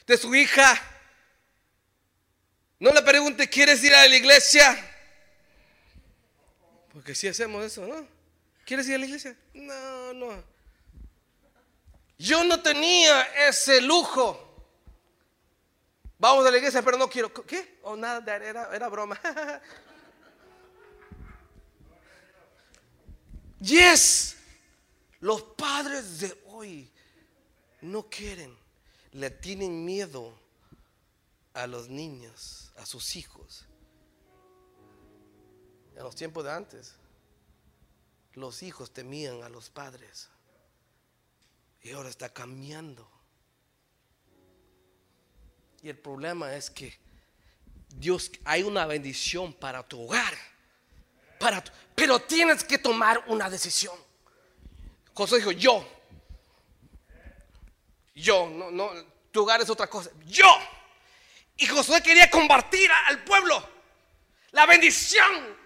de 0.08 0.18
su 0.18 0.34
hija. 0.36 0.82
No 2.80 2.92
le 2.92 3.02
pregunte, 3.02 3.50
¿quieres 3.50 3.84
ir 3.84 3.94
a 3.94 4.08
la 4.08 4.16
iglesia? 4.16 4.91
Porque 6.94 7.16
si 7.16 7.28
hacemos 7.28 7.64
eso, 7.64 7.86
¿no? 7.88 8.06
¿Quieres 8.66 8.88
ir 8.88 8.96
a 8.96 8.98
la 8.98 9.06
iglesia? 9.06 9.36
No, 9.54 10.14
no. 10.14 10.44
Yo 12.18 12.44
no 12.44 12.62
tenía 12.62 13.22
ese 13.48 13.82
lujo. 13.82 14.48
Vamos 16.20 16.46
a 16.46 16.52
la 16.52 16.58
iglesia, 16.58 16.82
pero 16.82 16.98
no 16.98 17.10
quiero. 17.10 17.34
¿Qué? 17.34 17.80
Oh, 17.84 17.96
nada, 17.96 18.36
era, 18.36 18.76
era 18.76 18.90
broma. 18.90 19.20
yes. 23.60 24.38
Los 25.20 25.42
padres 25.42 26.20
de 26.20 26.42
hoy 26.48 26.92
no 27.82 28.10
quieren, 28.10 28.56
le 29.14 29.30
tienen 29.30 29.86
miedo 29.86 30.38
a 31.54 31.68
los 31.68 31.90
niños, 31.90 32.72
a 32.78 32.86
sus 32.86 33.16
hijos 33.16 33.68
en 35.96 36.04
los 36.04 36.16
tiempos 36.16 36.44
de 36.44 36.52
antes, 36.52 36.96
los 38.34 38.64
hijos 38.64 38.92
temían 38.92 39.44
a 39.44 39.50
los 39.50 39.70
padres. 39.70 40.30
Y 41.82 41.92
ahora 41.92 42.10
está 42.10 42.32
cambiando. 42.32 43.10
Y 45.82 45.90
el 45.90 45.98
problema 45.98 46.56
es 46.56 46.70
que 46.70 46.98
Dios, 47.90 48.32
hay 48.46 48.64
una 48.64 48.86
bendición 48.86 49.54
para 49.54 49.84
tu 49.88 50.02
hogar. 50.02 50.34
Para 51.40 51.64
pero 51.96 52.20
tienes 52.20 52.64
que 52.64 52.78
tomar 52.78 53.24
una 53.28 53.50
decisión. 53.50 53.96
José 55.14 55.38
dijo, 55.38 55.52
yo. 55.52 55.88
Yo, 58.14 58.50
no, 58.50 58.72
no, 58.72 58.92
tu 59.32 59.42
hogar 59.42 59.62
es 59.62 59.70
otra 59.70 59.88
cosa. 59.88 60.12
Yo. 60.26 60.48
Y 61.58 61.66
Josué 61.68 62.02
quería 62.02 62.30
combatir 62.30 62.90
al 63.08 63.24
pueblo. 63.24 63.68
La 64.52 64.66
bendición 64.66 65.61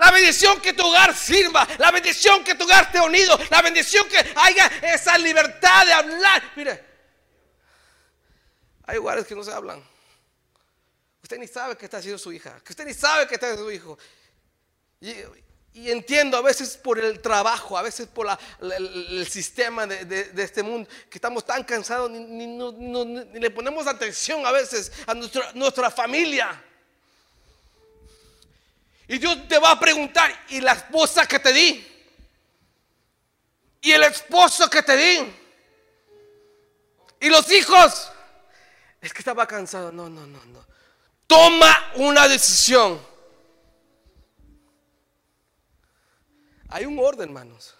la 0.00 0.10
bendición 0.10 0.58
que 0.62 0.72
tu 0.72 0.86
hogar 0.86 1.14
sirva. 1.14 1.68
La 1.78 1.90
bendición 1.90 2.42
que 2.42 2.54
tu 2.54 2.64
hogar 2.64 2.84
esté 2.84 3.00
unido. 3.00 3.38
La 3.50 3.60
bendición 3.60 4.08
que 4.08 4.16
haya 4.34 4.66
esa 4.82 5.18
libertad 5.18 5.84
de 5.84 5.92
hablar. 5.92 6.42
Mire, 6.56 6.84
hay 8.86 8.96
hogares 8.96 9.26
que 9.26 9.34
no 9.34 9.44
se 9.44 9.52
hablan. 9.52 9.84
Usted 11.22 11.36
ni 11.36 11.46
sabe 11.46 11.76
que 11.76 11.84
está 11.84 11.98
haciendo 11.98 12.18
su 12.18 12.32
hija. 12.32 12.58
Que 12.64 12.72
usted 12.72 12.86
ni 12.86 12.94
sabe 12.94 13.28
que 13.28 13.34
está 13.34 13.48
haciendo 13.48 13.66
su 13.66 13.72
hijo. 13.72 13.98
Y, 15.00 15.90
entiendo 15.90 16.38
a 16.38 16.40
veces 16.40 16.78
por 16.78 16.98
el 16.98 17.20
trabajo, 17.20 17.76
a 17.76 17.82
veces 17.82 18.08
por 18.08 18.26
el, 18.62 19.28
sistema 19.28 19.86
de, 19.86 20.32
este 20.42 20.62
mundo, 20.62 20.88
que 21.10 21.18
estamos 21.18 21.44
tan 21.44 21.62
cansados, 21.62 22.10
ni, 22.10 22.58
le 23.38 23.50
ponemos 23.50 23.86
atención 23.86 24.46
a 24.46 24.50
veces 24.50 24.90
a 25.06 25.12
nuestra 25.52 25.90
familia. 25.90 26.64
Y 29.10 29.18
Dios 29.18 29.48
te 29.48 29.58
va 29.58 29.72
a 29.72 29.80
preguntar, 29.80 30.30
¿y 30.50 30.60
la 30.60 30.70
esposa 30.70 31.26
que 31.26 31.40
te 31.40 31.52
di? 31.52 31.84
¿Y 33.80 33.90
el 33.90 34.04
esposo 34.04 34.70
que 34.70 34.84
te 34.84 34.96
di? 34.96 35.34
¿Y 37.18 37.28
los 37.28 37.50
hijos? 37.50 38.08
Es 39.00 39.12
que 39.12 39.18
estaba 39.18 39.48
cansado. 39.48 39.90
No, 39.90 40.08
no, 40.08 40.28
no, 40.28 40.44
no. 40.44 40.64
Toma 41.26 41.90
una 41.96 42.28
decisión. 42.28 43.00
Hay 46.68 46.84
un 46.84 46.96
orden, 47.00 47.30
hermanos. 47.30 47.74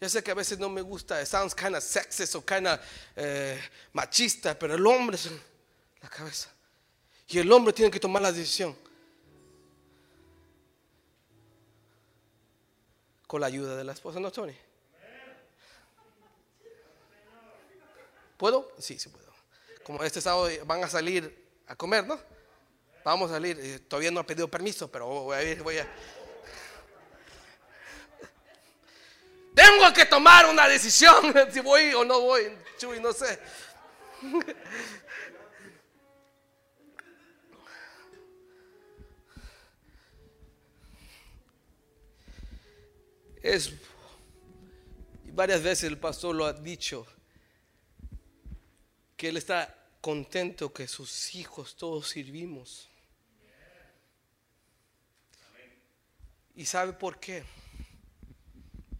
Ya 0.00 0.08
sé 0.08 0.20
que 0.24 0.32
a 0.32 0.34
veces 0.34 0.58
no 0.58 0.68
me 0.68 0.80
gusta, 0.80 1.22
it 1.22 1.28
sounds 1.28 1.54
kind 1.54 1.76
of 1.76 1.84
sexist 1.84 2.34
o 2.34 2.44
kind 2.44 2.66
of 2.66 2.80
eh, 3.14 3.62
machista, 3.92 4.58
pero 4.58 4.74
el 4.74 4.84
hombre 4.84 5.14
es 5.14 5.30
la 6.02 6.08
cabeza. 6.08 6.50
Y 7.28 7.38
el 7.38 7.52
hombre 7.52 7.72
tiene 7.72 7.88
que 7.88 8.00
tomar 8.00 8.20
la 8.20 8.32
decisión. 8.32 8.87
Con 13.28 13.42
la 13.42 13.46
ayuda 13.46 13.76
de 13.76 13.84
la 13.84 13.92
esposa, 13.92 14.18
¿no, 14.18 14.32
Tony? 14.32 14.56
¿Puedo? 18.38 18.72
Sí, 18.78 18.98
sí 18.98 19.10
puedo. 19.10 19.32
Como 19.84 20.02
este 20.02 20.20
sábado 20.20 20.48
van 20.64 20.82
a 20.82 20.88
salir 20.88 21.46
a 21.66 21.76
comer, 21.76 22.06
¿no? 22.06 22.18
Vamos 23.04 23.30
a 23.30 23.34
salir. 23.34 23.58
Eh, 23.60 23.80
todavía 23.80 24.10
no 24.10 24.20
ha 24.20 24.26
pedido 24.26 24.48
permiso, 24.48 24.90
pero 24.90 25.06
voy 25.06 25.36
a 25.36 25.42
ir, 25.42 25.62
voy 25.62 25.78
a. 25.78 25.86
Tengo 29.54 29.92
que 29.92 30.06
tomar 30.06 30.46
una 30.46 30.66
decisión 30.66 31.34
si 31.52 31.60
voy 31.60 31.92
o 31.92 32.04
no 32.04 32.20
voy. 32.20 32.56
Chuy, 32.78 32.98
no 32.98 33.12
sé. 33.12 33.38
Es, 43.48 43.72
varias 45.32 45.62
veces 45.62 45.84
el 45.84 45.96
pastor 45.96 46.34
lo 46.34 46.44
ha 46.44 46.52
dicho, 46.52 47.06
que 49.16 49.30
él 49.30 49.38
está 49.38 49.74
contento 50.02 50.70
que 50.70 50.86
sus 50.86 51.34
hijos 51.34 51.74
todos 51.74 52.08
sirvimos. 52.08 52.90
¿Y 56.54 56.66
sabe 56.66 56.92
por 56.92 57.18
qué? 57.18 57.42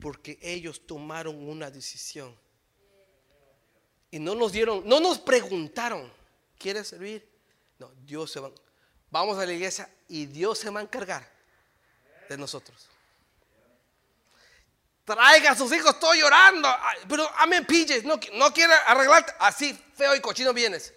Porque 0.00 0.38
ellos 0.40 0.87
tomaron 0.87 1.46
una 1.46 1.70
decisión. 1.70 2.34
Y 4.11 4.18
no 4.18 4.34
nos 4.34 4.52
dieron, 4.52 4.82
no 4.88 4.98
nos 4.98 5.18
preguntaron, 5.18 6.11
¿quieres 6.56 6.88
servir? 6.88 7.28
No, 7.78 7.92
Dios 8.06 8.32
se 8.32 8.40
va. 8.40 8.50
Vamos 9.11 9.37
a 9.37 9.44
la 9.44 9.52
iglesia 9.52 9.94
y 10.08 10.24
Dios 10.24 10.58
se 10.58 10.70
va 10.70 10.80
a 10.80 10.84
encargar 10.84 11.30
de 12.30 12.38
nosotros. 12.38 12.88
Traiga 15.08 15.52
a 15.52 15.56
sus 15.56 15.72
hijos, 15.72 15.94
estoy 15.94 16.20
llorando. 16.20 16.68
Pero 17.08 17.26
a 17.34 17.46
mí 17.46 17.58
pilles, 17.62 18.04
no, 18.04 18.20
no 18.34 18.52
quiere 18.52 18.74
arreglarte. 18.86 19.32
Así 19.38 19.72
feo 19.94 20.14
y 20.14 20.20
cochino 20.20 20.52
vienes. 20.52 20.92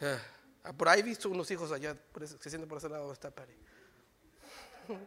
Ah, 0.00 0.72
por 0.76 0.88
ahí 0.88 0.98
he 1.00 1.02
visto 1.04 1.28
unos 1.30 1.48
hijos 1.52 1.70
allá, 1.70 1.96
se 2.18 2.50
sienten 2.50 2.68
por 2.68 2.78
ese 2.78 2.88
lado 2.88 3.12
está 3.12 3.30
Pari. 3.30 3.54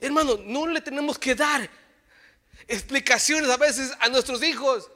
Hermano, 0.00 0.38
no 0.44 0.68
le 0.68 0.80
tenemos 0.80 1.18
que 1.18 1.34
dar 1.34 1.68
explicaciones 2.68 3.50
a 3.50 3.56
veces 3.56 3.92
a 3.98 4.08
nuestros 4.08 4.44
hijos. 4.44 4.88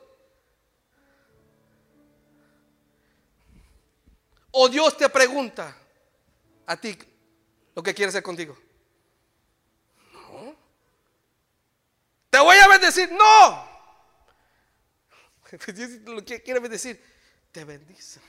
O 4.52 4.68
Dios 4.68 4.96
te 4.96 5.08
pregunta 5.08 5.76
a 6.66 6.76
ti, 6.76 6.96
lo 7.74 7.82
que 7.82 7.94
quiere 7.94 8.08
hacer 8.08 8.22
contigo. 8.22 8.56
No. 10.12 10.56
te 12.30 12.38
voy 12.38 12.56
a 12.56 12.68
bendecir. 12.68 13.10
No. 13.12 13.68
Dios 15.74 15.90
lo 16.04 16.24
que 16.24 16.42
quiere 16.42 16.60
bendecir, 16.60 17.02
te 17.52 17.64
bendice. 17.64 18.20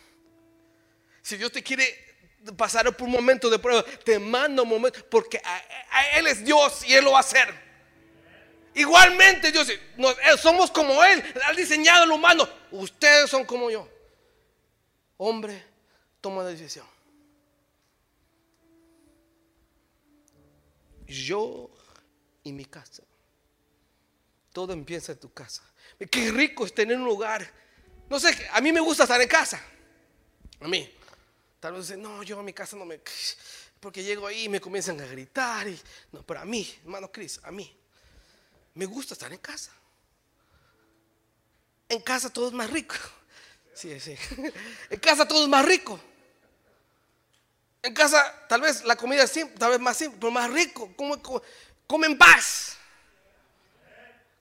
Si 1.22 1.38
Dios 1.38 1.52
te 1.52 1.64
quiere 1.64 2.16
pasar 2.56 2.96
por 2.96 3.08
un 3.08 3.14
momento 3.14 3.50
de 3.50 3.58
prueba, 3.58 3.84
te 4.04 4.20
manda 4.20 4.62
un 4.62 4.70
momento, 4.70 5.00
porque 5.10 5.42
Él 6.14 6.28
es 6.28 6.44
Dios 6.44 6.86
y 6.86 6.94
Él 6.94 7.04
lo 7.04 7.12
va 7.12 7.18
a 7.18 7.22
hacer. 7.22 7.66
Igualmente 8.76 9.52
Dios, 9.52 9.70
eh, 9.70 9.80
somos 10.38 10.70
como 10.70 11.04
Él, 11.04 11.24
ha 11.46 11.54
diseñado 11.54 12.04
el 12.04 12.12
humano, 12.12 12.48
ustedes 12.72 13.30
son 13.30 13.46
como 13.46 13.72
yo. 13.72 13.90
Hombre, 15.18 15.64
toma 16.20 16.44
la 16.44 16.50
decisión. 16.50 16.86
Yo 21.08 21.70
y 22.44 22.52
mi 22.52 22.66
casa. 22.66 23.04
Todo 24.52 24.74
empieza 24.74 25.12
en 25.12 25.20
tu 25.20 25.34
casa. 25.34 25.64
Qué 26.10 26.32
rico 26.32 26.66
es 26.66 26.74
tener 26.74 26.98
un 26.98 27.06
lugar. 27.06 27.50
No 28.10 28.20
sé, 28.20 28.36
a 28.52 28.62
mí 28.62 28.72
me 28.72 28.80
gusta 28.80 29.04
estar 29.04 29.22
en 29.22 29.28
casa. 29.28 29.62
A 30.60 30.68
mí. 30.68 30.90
Tal 31.60 31.74
vez 31.74 31.88
dicen, 31.88 32.02
no, 32.02 32.24
yo 32.24 32.40
a 32.40 32.44
mi 32.44 32.54
casa 32.54 32.76
no 32.76 32.86
me... 32.86 33.00
Porque 33.80 34.04
llego 34.04 34.28
ahí 34.28 34.44
y 34.44 34.50
me 34.50 34.62
comienzan 34.62 35.00
a 35.02 35.06
gritar. 35.06 35.68
No, 36.12 36.24
pero 36.24 36.40
a 36.40 36.46
mí, 36.46 36.74
hermano 36.84 37.12
Cris, 37.12 37.40
a 37.44 37.52
mí. 37.52 37.76
Me 38.74 38.86
gusta 38.86 39.14
estar 39.14 39.32
en 39.32 39.40
casa. 39.40 39.72
En 41.90 42.02
casa 42.02 42.32
todo 42.32 42.48
es 42.48 42.54
más 42.54 42.70
rico. 42.70 42.96
Sí, 43.74 44.00
sí. 44.00 44.16
En 44.90 45.00
casa 45.00 45.28
todo 45.28 45.44
es 45.44 45.50
más 45.50 45.66
rico. 45.66 46.00
En 47.86 47.94
casa 47.94 48.34
tal 48.50 48.62
vez 48.62 48.84
la 48.84 48.96
comida 48.96 49.22
es 49.22 49.32
simple, 49.32 49.60
tal 49.60 49.70
vez 49.70 49.80
más 49.80 49.96
simple, 49.96 50.18
pero 50.20 50.32
más 50.32 50.50
rico. 50.50 50.92
Come, 50.96 51.22
come, 51.86 52.08
en 52.08 52.18
paz. 52.18 52.78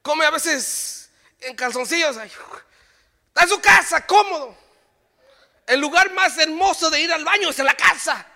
Come 0.00 0.24
a 0.24 0.30
veces 0.30 1.10
en 1.40 1.54
calzoncillos. 1.54 2.16
Está 2.16 3.42
en 3.42 3.48
su 3.50 3.60
casa, 3.60 4.06
cómodo. 4.06 4.56
El 5.66 5.78
lugar 5.78 6.10
más 6.14 6.38
hermoso 6.38 6.88
de 6.88 7.02
ir 7.02 7.12
al 7.12 7.22
baño 7.22 7.50
es 7.50 7.58
en 7.58 7.66
la 7.66 7.74
casa. 7.74 8.26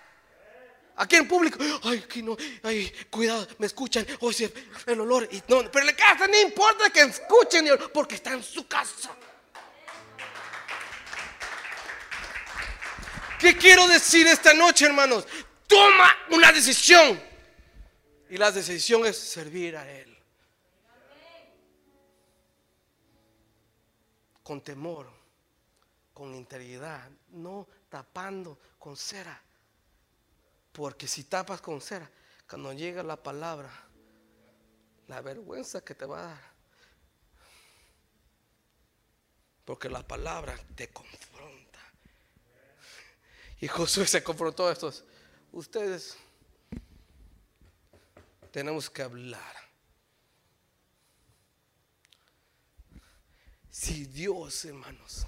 Aquí 0.95 1.15
en 1.15 1.27
público, 1.27 1.57
ay, 1.85 2.03
aquí 2.05 2.21
no, 2.21 2.37
ay, 2.61 2.93
cuidado, 3.09 3.47
me 3.57 3.65
escuchan, 3.65 4.05
oye, 4.19 4.53
el 4.85 4.99
olor, 4.99 5.29
y 5.31 5.41
no, 5.47 5.71
pero 5.71 5.79
en 5.79 5.85
la 5.85 5.95
casa 5.95 6.27
no 6.27 6.37
importa 6.37 6.89
que 6.89 6.99
escuchen, 7.01 7.67
porque 7.93 8.15
está 8.15 8.33
en 8.33 8.43
su 8.43 8.67
casa. 8.67 9.09
¿Qué 13.39 13.57
quiero 13.57 13.87
decir 13.87 14.27
esta 14.27 14.53
noche, 14.53 14.85
hermanos? 14.85 15.25
Toma 15.65 16.13
una 16.31 16.51
decisión. 16.51 17.19
Y 18.29 18.37
la 18.37 18.51
decisión 18.51 19.05
es 19.05 19.17
servir 19.17 19.77
a 19.77 19.89
Él. 19.89 20.17
Con 24.43 24.61
temor, 24.61 25.09
con 26.13 26.35
integridad, 26.35 27.09
no 27.29 27.67
tapando 27.87 28.59
con 28.77 28.97
cera. 28.97 29.41
Porque 30.73 31.07
si 31.07 31.23
tapas 31.23 31.61
con 31.61 31.79
cera, 31.81 32.09
cuando 32.47 32.73
llega 32.73 33.03
la 33.03 33.15
palabra, 33.15 33.71
la 35.07 35.21
vergüenza 35.21 35.81
que 35.81 35.95
te 35.95 36.05
va 36.05 36.19
a 36.19 36.25
dar. 36.25 36.51
Porque 39.63 39.87
la 39.87 40.05
palabra 40.05 40.57
te 40.75 40.89
confronta. 40.89 41.28
Y 43.61 43.67
Josué 43.67 44.07
se 44.07 44.23
confrontó 44.23 44.67
a 44.67 44.71
estos. 44.71 45.03
Ustedes 45.51 46.17
tenemos 48.51 48.89
que 48.89 49.01
hablar. 49.01 49.55
Si 53.69 54.05
Dios, 54.05 54.65
hermanos, 54.65 55.25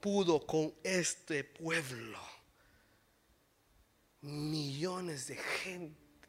pudo 0.00 0.44
con 0.44 0.74
este 0.82 1.44
pueblo, 1.44 2.18
millones 4.20 5.28
de 5.28 5.36
gente, 5.36 6.28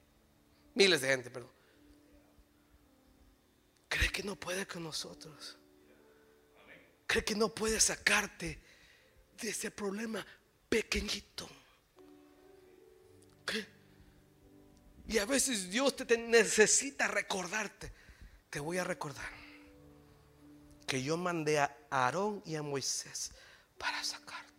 miles 0.74 1.02
de 1.02 1.08
gente, 1.08 1.30
perdón, 1.30 1.52
cree 3.88 4.12
que 4.12 4.24
no 4.24 4.36
puede 4.36 4.66
con 4.66 4.84
nosotros. 4.84 5.58
Cree 7.06 7.24
que 7.24 7.36
no 7.36 7.50
puede 7.50 7.80
sacarte 7.80 8.60
de 9.39 9.50
ese 9.50 9.70
problema 9.70 10.26
pequeñito. 10.74 11.48
Y 15.08 15.20
a 15.20 15.26
veces 15.26 15.70
Dios 15.70 15.96
te, 15.96 16.18
necesita 16.18 17.08
recordarte. 17.08 17.92
Te 18.50 18.60
voy 18.60 18.80
a 18.80 18.84
recordar 18.84 19.30
que 20.88 21.04
yo 21.04 21.16
mandé 21.18 21.60
a 21.60 21.76
Aarón 21.92 22.42
y 22.46 22.56
a 22.56 22.64
Moisés 22.64 23.32
para 23.78 24.04
sacarte. 24.04 24.52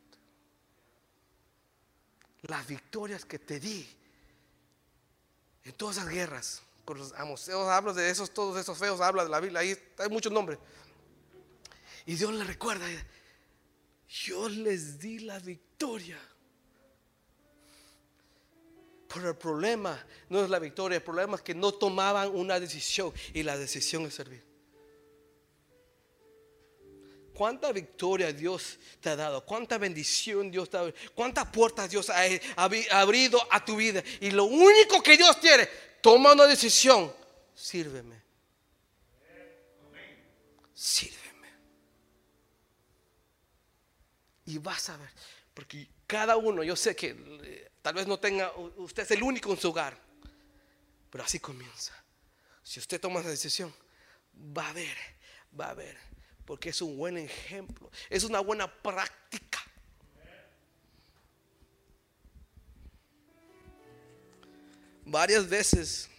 Las 2.42 2.66
victorias 2.66 3.24
que 3.24 3.40
te 3.40 3.58
di 3.58 3.88
en 5.64 5.72
todas 5.72 5.96
las 5.96 6.08
guerras. 6.08 6.62
Con 6.84 6.98
los 6.98 7.12
amoseos 7.14 7.66
hablo 7.68 7.92
de 7.94 8.10
esos, 8.10 8.32
todos 8.32 8.60
esos 8.60 8.78
feos, 8.78 9.00
habla 9.00 9.24
de 9.24 9.30
la 9.30 9.40
Biblia, 9.40 9.60
ahí 9.60 9.76
hay 9.98 10.08
muchos 10.10 10.30
nombres. 10.30 10.58
Y 12.06 12.14
Dios 12.14 12.32
le 12.34 12.44
recuerda, 12.44 12.86
yo 14.08 14.48
les 14.48 14.98
di 14.98 15.20
la 15.20 15.38
victoria. 15.38 16.18
Pero 19.08 19.30
el 19.30 19.36
problema 19.36 20.04
no 20.28 20.42
es 20.42 20.50
la 20.50 20.58
victoria, 20.58 20.96
el 20.96 21.02
problema 21.02 21.36
es 21.36 21.42
que 21.42 21.54
no 21.54 21.72
tomaban 21.72 22.34
una 22.34 22.58
decisión 22.58 23.12
y 23.32 23.42
la 23.42 23.56
decisión 23.56 24.04
es 24.06 24.14
servir. 24.14 24.42
¿Cuánta 27.34 27.72
victoria 27.72 28.32
Dios 28.32 28.78
te 29.00 29.10
ha 29.10 29.16
dado? 29.16 29.44
¿Cuánta 29.44 29.76
bendición 29.76 30.50
Dios 30.52 30.70
te 30.70 30.76
ha 30.76 30.80
dado? 30.80 30.94
¿Cuántas 31.14 31.48
puertas 31.48 31.90
Dios 31.90 32.08
ha 32.10 32.24
abrido 32.90 33.40
a 33.50 33.64
tu 33.64 33.76
vida? 33.76 34.02
Y 34.20 34.30
lo 34.30 34.44
único 34.44 35.02
que 35.02 35.16
Dios 35.16 35.36
quiere, 35.38 35.68
toma 36.00 36.32
una 36.32 36.46
decisión, 36.46 37.12
sírveme. 37.54 38.22
Sírveme. 40.72 41.23
Y 44.46 44.58
vas 44.58 44.88
a 44.90 44.96
ver, 44.96 45.10
porque 45.54 45.88
cada 46.06 46.36
uno, 46.36 46.62
yo 46.62 46.76
sé 46.76 46.94
que 46.94 47.16
eh, 47.44 47.70
tal 47.80 47.94
vez 47.94 48.06
no 48.06 48.18
tenga, 48.18 48.52
usted 48.76 49.04
es 49.04 49.10
el 49.12 49.22
único 49.22 49.50
en 49.50 49.58
su 49.58 49.70
hogar, 49.70 49.98
pero 51.10 51.24
así 51.24 51.40
comienza. 51.40 51.94
Si 52.62 52.80
usted 52.80 53.00
toma 53.00 53.20
esa 53.20 53.30
decisión, 53.30 53.74
va 54.36 54.68
a 54.68 54.72
ver, 54.72 54.96
va 55.58 55.70
a 55.70 55.74
ver, 55.74 55.96
porque 56.44 56.70
es 56.70 56.82
un 56.82 56.96
buen 56.96 57.16
ejemplo, 57.16 57.90
es 58.10 58.24
una 58.24 58.40
buena 58.40 58.72
práctica. 58.82 59.62
Varias 65.06 65.48
veces 65.48 66.10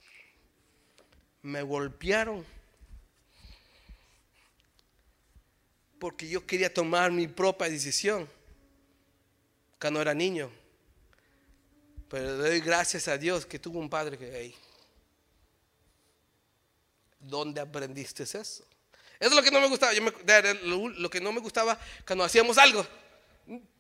me 1.42 1.62
golpearon 1.62 2.46
porque 6.06 6.30
yo 6.30 6.46
quería 6.46 6.72
tomar 6.72 7.12
mi 7.12 7.28
propia 7.28 7.68
decisión 7.68 8.30
cuando 9.82 10.00
era 10.00 10.14
niño. 10.14 10.52
Pero 12.08 12.38
doy 12.38 12.60
gracias 12.60 13.08
a 13.08 13.18
Dios 13.18 13.44
que 13.44 13.58
tuvo 13.58 13.80
un 13.80 13.90
padre 13.90 14.16
que, 14.16 14.32
hey, 14.32 14.56
¿dónde 17.20 17.60
aprendiste 17.60 18.22
eso? 18.22 18.38
Eso 18.38 18.64
es 19.20 19.32
lo 19.32 19.42
que 19.42 19.50
no 19.50 19.60
me 19.60 19.68
gustaba. 19.68 19.94
lo, 19.94 21.10
que 21.10 21.20
no 21.20 21.32
me 21.32 21.40
gustaba 21.40 21.76
cuando 22.06 22.24
hacíamos 22.24 22.60
algo. 22.60 22.86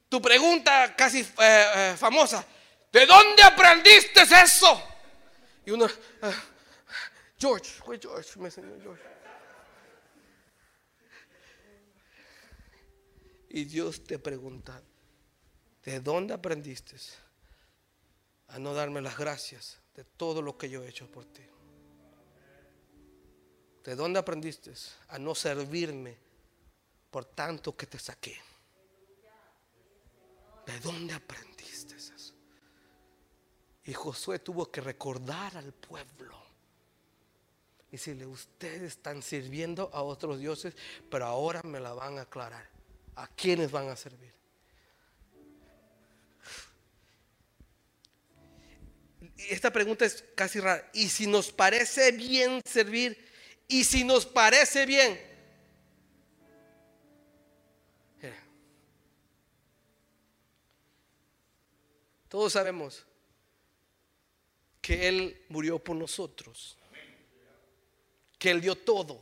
Tu 0.10 0.20
pregunta 0.20 0.96
casi 0.96 1.20
eh, 1.20 1.26
eh, 1.76 1.96
famosa, 1.96 2.44
¿de 2.92 3.06
dónde 3.06 3.44
aprendiste 3.44 4.24
eso? 4.24 4.82
Y 5.64 5.70
uno, 5.70 5.88
ah, 6.24 6.34
George, 7.38 7.70
fue 7.86 8.00
George, 8.00 8.40
me 8.40 8.46
enseñó 8.46 8.74
George. 8.82 9.15
Y 13.56 13.64
Dios 13.64 14.04
te 14.04 14.20
pregunta, 14.20 14.82
¿de 15.86 16.02
dónde 16.02 16.34
aprendiste 16.34 16.98
a 18.50 18.60
no 18.60 18.74
darme 18.74 19.00
las 19.00 19.18
gracias 19.18 19.80
de 19.96 20.04
todo 20.04 20.42
lo 20.42 20.58
que 20.58 20.70
yo 20.70 20.84
he 20.84 20.90
hecho 20.90 21.10
por 21.10 21.24
ti? 21.24 21.42
¿De 23.82 23.96
dónde 23.96 24.20
aprendiste 24.20 24.74
a 25.08 25.18
no 25.18 25.34
servirme 25.34 26.18
por 27.10 27.24
tanto 27.24 27.78
que 27.78 27.88
te 27.88 27.98
saqué? 27.98 28.38
¿De 30.66 30.78
dónde 30.82 31.14
aprendiste 31.14 31.96
eso? 31.96 32.34
Y 33.86 33.94
Josué 33.94 34.40
tuvo 34.40 34.70
que 34.70 34.82
recordar 34.82 35.56
al 35.56 35.72
pueblo. 35.72 36.38
Y 37.88 37.92
decirle, 37.92 38.26
ustedes 38.26 38.82
están 38.82 39.24
sirviendo 39.24 39.90
a 39.94 40.04
otros 40.04 40.40
dioses, 40.40 40.76
pero 41.10 41.28
ahora 41.28 41.64
me 41.64 41.80
la 41.80 41.94
van 41.94 42.18
a 42.18 42.24
aclarar. 42.24 42.75
¿A 43.16 43.28
quiénes 43.28 43.72
van 43.72 43.90
a 43.90 43.96
servir? 43.96 44.34
Esta 49.38 49.72
pregunta 49.72 50.06
es 50.06 50.24
casi 50.36 50.60
rara. 50.60 50.90
¿Y 50.94 51.10
si 51.10 51.28
nos 51.28 51.52
parece 51.52 52.12
bien 52.12 52.62
servir 52.66 53.18
Y 53.68 53.84
si 53.84 54.04
nos 54.04 54.26
parece 54.26 54.86
bien, 54.86 55.20
todos 62.30 62.54
sabemos 62.54 63.06
que 64.82 65.08
Él 65.08 65.46
murió 65.50 65.80
por 65.80 65.96
nosotros, 65.96 66.78
que 68.38 68.52
Él 68.52 68.62
dio 68.62 68.76
todo, 68.76 69.20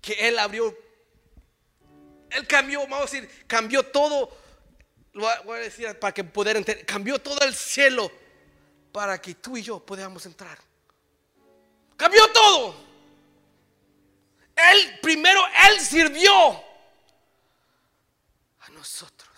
que 0.00 0.28
Él 0.28 0.38
abrió, 0.38 0.76
Él 2.34 2.46
cambió, 2.46 2.80
vamos 2.82 2.98
a 2.98 3.14
decir, 3.14 3.44
cambió 3.46 3.82
todo, 3.84 4.36
lo 5.12 5.28
voy 5.44 5.58
a 5.58 5.62
decir 5.62 5.98
para 5.98 6.12
que 6.12 6.24
poder 6.24 6.56
entender, 6.56 6.86
cambió 6.86 7.18
todo 7.18 7.40
el 7.44 7.54
cielo 7.54 8.10
para 8.92 9.20
que 9.20 9.34
tú 9.34 9.56
y 9.56 9.62
yo 9.62 9.84
podamos 9.84 10.24
entrar. 10.26 10.58
Cambió 11.96 12.30
todo. 12.32 12.74
Él 14.54 14.98
primero, 15.00 15.40
Él 15.68 15.80
sirvió 15.80 16.50
a 18.60 18.68
nosotros. 18.70 19.30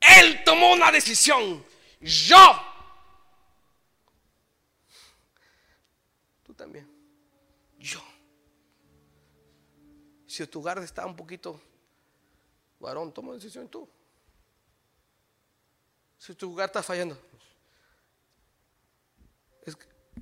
Él 0.00 0.42
tomó 0.44 0.72
una 0.72 0.90
decisión. 0.90 1.64
Yo. 2.00 2.62
Tú 6.44 6.54
también. 6.54 6.91
Si 10.32 10.46
tu 10.46 10.60
hogar 10.60 10.78
está 10.78 11.04
un 11.04 11.14
poquito 11.14 11.60
varón, 12.80 13.12
toma 13.12 13.34
decisión 13.34 13.68
tú. 13.68 13.86
Si 16.16 16.34
tu 16.34 16.50
hogar 16.50 16.68
está 16.70 16.82
fallando, 16.82 17.18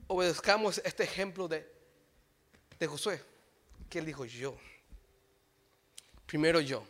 obedezcamos 0.08 0.78
este 0.84 1.04
ejemplo 1.04 1.46
de, 1.46 1.64
de 2.76 2.86
Josué, 2.88 3.22
que 3.88 4.00
él 4.00 4.06
dijo 4.06 4.24
yo. 4.24 4.58
Primero 6.26 6.60
yo. 6.60 6.84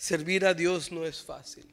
Servir 0.00 0.46
a 0.46 0.54
Dios 0.54 0.90
no 0.90 1.04
es 1.04 1.22
fácil. 1.22 1.70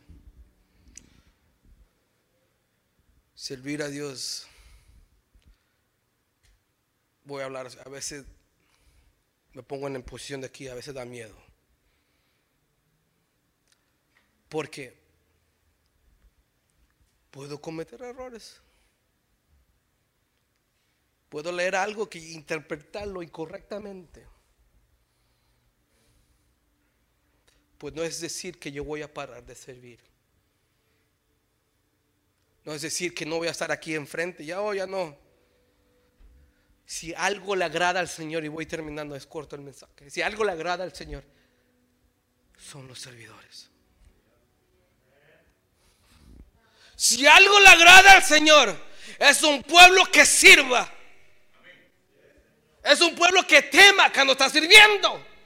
Servir 3.34 3.82
a 3.82 3.88
Dios, 3.88 4.46
voy 7.24 7.42
a 7.42 7.46
hablar, 7.46 7.70
a 7.86 7.90
veces 7.90 8.26
me 9.54 9.64
pongo 9.64 9.88
en 9.88 10.04
posición 10.04 10.42
de 10.42 10.48
aquí, 10.48 10.68
a 10.68 10.74
veces 10.74 10.94
da 10.94 11.06
miedo. 11.06 11.38
Porque 14.50 14.94
puedo 17.32 17.62
cometer 17.62 18.02
errores. 18.02 18.60
Puedo 21.30 21.54
leer 21.54 21.78
algo 21.78 22.10
que 22.10 22.20
interpretarlo 22.20 23.24
incorrectamente. 23.24 24.28
Pues 27.78 27.94
no 27.94 28.04
es 28.04 28.20
decir 28.20 28.60
que 28.60 28.72
yo 28.72 28.84
voy 28.84 29.02
a 29.02 29.14
parar 29.14 29.46
de 29.46 29.56
servir. 29.56 30.00
No 32.64 32.74
es 32.74 32.82
decir 32.82 33.14
que 33.14 33.26
no 33.26 33.38
voy 33.38 33.48
a 33.48 33.52
estar 33.52 33.72
aquí 33.72 33.96
enfrente, 33.96 34.44
ya 34.44 34.62
o 34.62 34.68
oh, 34.68 34.74
ya 34.74 34.86
no. 34.86 35.18
Si 36.86 37.14
algo 37.14 37.56
le 37.56 37.66
agrada 37.66 38.00
al 38.00 38.10
Señor, 38.10 38.44
y 38.44 38.48
voy 38.48 38.66
terminando, 38.66 39.16
es 39.16 39.26
corto 39.26 39.56
el 39.56 39.62
mensaje. 39.62 40.10
Si 40.10 40.22
algo 40.22 40.44
le 40.44 40.52
agrada 40.52 40.84
al 40.84 40.94
Señor, 40.94 41.24
son 42.58 42.88
los 42.88 43.00
servidores. 43.00 43.70
Si 46.96 47.28
algo 47.28 47.60
le 47.60 47.68
agrada 47.68 48.14
al 48.14 48.24
Señor, 48.24 48.76
es 49.20 49.44
un 49.44 49.62
pueblo 49.64 50.06
que 50.12 50.26
sirva. 50.26 50.92
Es 52.84 53.02
un 53.02 53.16
pueblo 53.16 53.46
que 53.46 53.62
tema 53.64 54.12
cuando 54.12 54.34
está 54.34 54.50
sirviendo. 54.50 55.37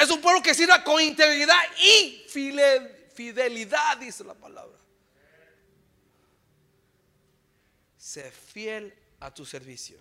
Es 0.00 0.10
un 0.10 0.20
pueblo 0.20 0.42
que 0.42 0.54
sirva 0.54 0.84
con 0.84 1.00
integridad 1.00 1.60
y 1.78 2.24
fidelidad, 3.14 3.96
dice 3.98 4.22
la 4.22 4.34
palabra. 4.34 4.78
Sé 7.96 8.30
fiel 8.30 8.94
a 9.20 9.34
tu 9.34 9.44
servicio. 9.44 9.98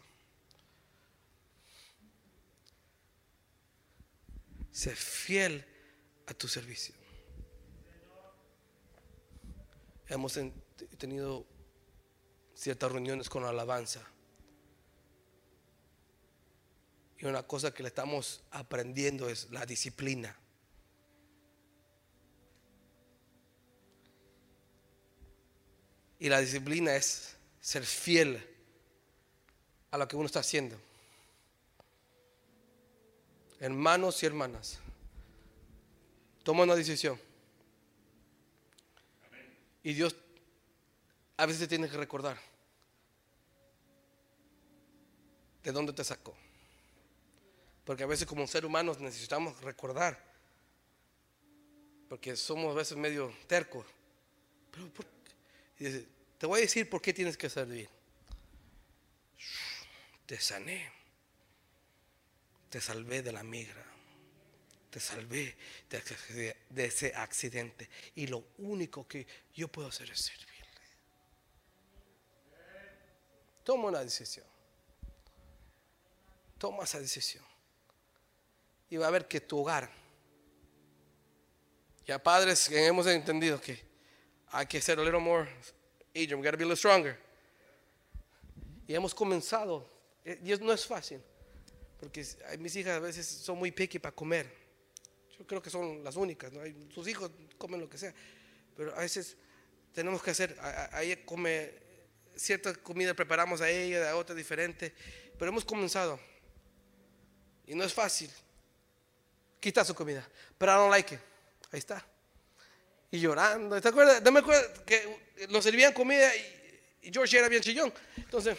Sé 4.72 4.96
fiel 4.96 5.66
a 6.28 6.34
tu 6.34 6.48
servicio. 6.48 6.94
Hemos 10.08 10.40
tenido 10.98 11.46
ciertas 12.54 12.92
reuniones 12.92 13.30
con 13.30 13.44
alabanza. 13.44 14.02
Y 17.20 17.26
una 17.26 17.44
cosa 17.44 17.74
que 17.74 17.82
le 17.82 17.90
estamos 17.90 18.42
aprendiendo 18.52 19.28
es 19.28 19.50
la 19.50 19.66
disciplina. 19.66 20.36
Y 26.20 26.30
la 26.30 26.40
disciplina 26.40 26.96
es 26.96 27.36
ser 27.60 27.86
fiel 27.86 28.44
a 29.92 29.98
lo 29.98 30.08
que 30.08 30.16
uno 30.16 30.26
está 30.26 30.40
haciendo. 30.40 30.78
Hermanos 33.60 34.22
y 34.22 34.26
hermanas, 34.26 34.80
toma 36.44 36.64
una 36.64 36.76
decisión. 36.76 37.20
Y 39.84 39.94
Dios 39.94 40.16
a 41.38 41.46
veces 41.46 41.68
tiene 41.68 41.90
que 41.90 41.98
recordar 41.98 42.38
de 45.64 45.72
dónde 45.72 45.94
te 45.94 46.04
sacó. 46.04 46.36
Porque 47.88 48.04
a 48.04 48.06
veces 48.06 48.28
como 48.28 48.46
ser 48.48 48.66
humanos 48.66 49.00
necesitamos 49.00 49.62
recordar. 49.62 50.22
Porque 52.10 52.36
somos 52.36 52.74
a 52.74 52.80
veces 52.80 52.98
medio 52.98 53.34
tercos. 53.48 53.86
Pero 54.70 54.92
te 56.38 56.46
voy 56.46 56.60
a 56.60 56.62
decir 56.64 56.90
por 56.90 57.02
qué 57.02 57.14
tienes 57.14 57.38
que 57.38 57.50
servir. 57.50 57.88
Te 60.26 60.38
sané. 60.38 60.92
Te 62.70 62.82
salvé 62.82 63.22
de 63.22 63.32
la 63.32 63.44
migra. 63.44 63.86
Te 64.90 65.00
salvé 65.00 65.56
de 66.70 66.86
ese 66.86 67.16
accidente. 67.16 67.90
Y 68.16 68.28
lo 68.28 68.50
único 68.58 69.08
que 69.08 69.26
yo 69.56 69.70
puedo 69.70 69.88
hacer 69.88 70.12
es 70.12 70.20
servirle. 70.20 70.68
Toma 73.64 73.88
una 73.88 74.04
decisión. 74.04 74.46
Toma 76.58 76.84
esa 76.84 77.00
decisión 77.00 77.47
y 78.90 78.98
va 78.98 79.08
a 79.08 79.12
ver 79.12 79.28
que 79.28 79.42
tu 79.42 79.60
hogar, 79.60 79.90
ya 82.06 82.22
padres 82.22 82.70
que 82.70 82.86
hemos 82.86 83.06
entendido 83.08 83.60
que 83.60 83.82
hay 84.52 84.66
que 84.66 84.82
ser 84.82 85.00
a 85.00 85.04
little 85.04 85.20
more 85.20 85.48
Adrian, 86.18 86.40
we 86.40 86.46
gotta 86.46 86.58
be 86.58 86.64
a 86.64 86.68
little 86.68 86.76
stronger. 86.76 87.18
Y 88.88 88.96
hemos 88.96 89.14
comenzado, 89.14 89.88
eh, 90.26 90.40
y 90.44 90.64
no 90.64 90.74
es 90.74 90.86
fácil, 90.86 91.22
porque 92.00 92.26
mis 92.58 92.76
hijas 92.76 92.98
a 92.98 93.00
veces 93.00 93.28
son 93.28 93.58
muy 93.60 93.72
picky 93.72 94.00
para 94.00 94.16
comer. 94.16 94.52
Yo 95.38 95.46
creo 95.46 95.62
que 95.62 95.70
son 95.70 96.04
las 96.04 96.16
únicas, 96.16 96.52
¿no? 96.52 96.62
sus 96.92 97.08
hijos 97.08 97.30
comen 97.58 97.82
lo 97.82 97.90
que 97.90 97.98
sea, 97.98 98.14
pero 98.76 98.96
a 98.96 99.00
veces 99.00 99.38
tenemos 99.94 100.24
que 100.24 100.32
hacer, 100.32 100.58
a, 100.60 101.04
ella 101.04 101.24
come 101.26 101.72
cierta 102.36 102.74
comida, 102.74 103.14
preparamos 103.14 103.62
a 103.62 103.70
ella, 103.70 104.10
a 104.10 104.16
otra 104.16 104.34
diferente, 104.34 104.94
pero 105.38 105.50
hemos 105.50 105.66
comenzado. 105.66 106.20
Y 107.68 107.76
no 107.76 107.84
es 107.84 107.94
fácil. 107.94 108.32
Quita 109.60 109.84
su 109.84 109.96
comida. 109.96 110.28
Pero 110.58 110.72
I 110.72 110.76
don't 110.76 110.92
like 110.92 111.16
it. 111.16 111.22
Ahí 111.72 111.80
está. 111.80 112.06
Y 113.12 113.20
llorando. 113.20 113.80
¿Te 113.82 113.88
acuerdas? 113.88 114.22
No 114.22 114.32
me 114.32 114.40
acuerdo 114.40 114.86
que 114.86 115.48
nos 115.50 115.64
servían 115.64 115.94
comida 115.94 116.36
y, 116.36 117.12
George 117.12 117.38
era 117.38 117.48
bien 117.48 117.62
chillón. 117.62 117.94
Entonces, 118.18 118.58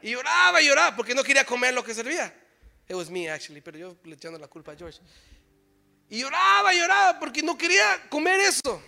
y 0.00 0.10
lloraba 0.10 0.62
y 0.62 0.66
lloraba 0.66 0.96
porque 0.96 1.14
no 1.14 1.22
quería 1.22 1.44
comer 1.44 1.74
lo 1.74 1.84
que 1.84 1.94
servía. 1.94 2.34
It 2.88 2.96
was 2.96 3.10
me 3.10 3.30
actually, 3.30 3.60
pero 3.60 3.78
yo 3.78 3.96
le 4.04 4.14
echando 4.14 4.38
la 4.38 4.48
culpa 4.48 4.72
a 4.72 4.76
George. 4.76 5.00
Y 6.08 6.20
lloraba 6.20 6.74
y 6.74 6.78
lloraba 6.78 7.18
porque 7.18 7.42
no 7.42 7.56
quería 7.56 8.08
comer 8.08 8.40
eso. 8.40 8.82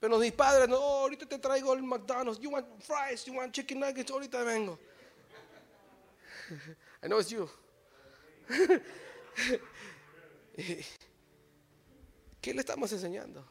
Pero 0.00 0.18
mis 0.18 0.32
padres, 0.32 0.66
no, 0.66 0.76
ahorita 0.76 1.26
te 1.26 1.38
traigo 1.38 1.74
el 1.74 1.82
McDonald's. 1.82 2.40
You 2.40 2.50
want 2.50 2.66
fries, 2.82 3.24
you 3.26 3.34
want 3.34 3.52
chicken 3.52 3.80
nuggets, 3.80 4.10
ahorita 4.10 4.42
vengo. 4.44 4.78
I 7.02 7.06
know 7.06 7.18
it's 7.18 7.30
you. 7.30 7.48
¿Qué 12.40 12.54
le 12.54 12.60
estamos 12.60 12.90
enseñando? 12.92 13.44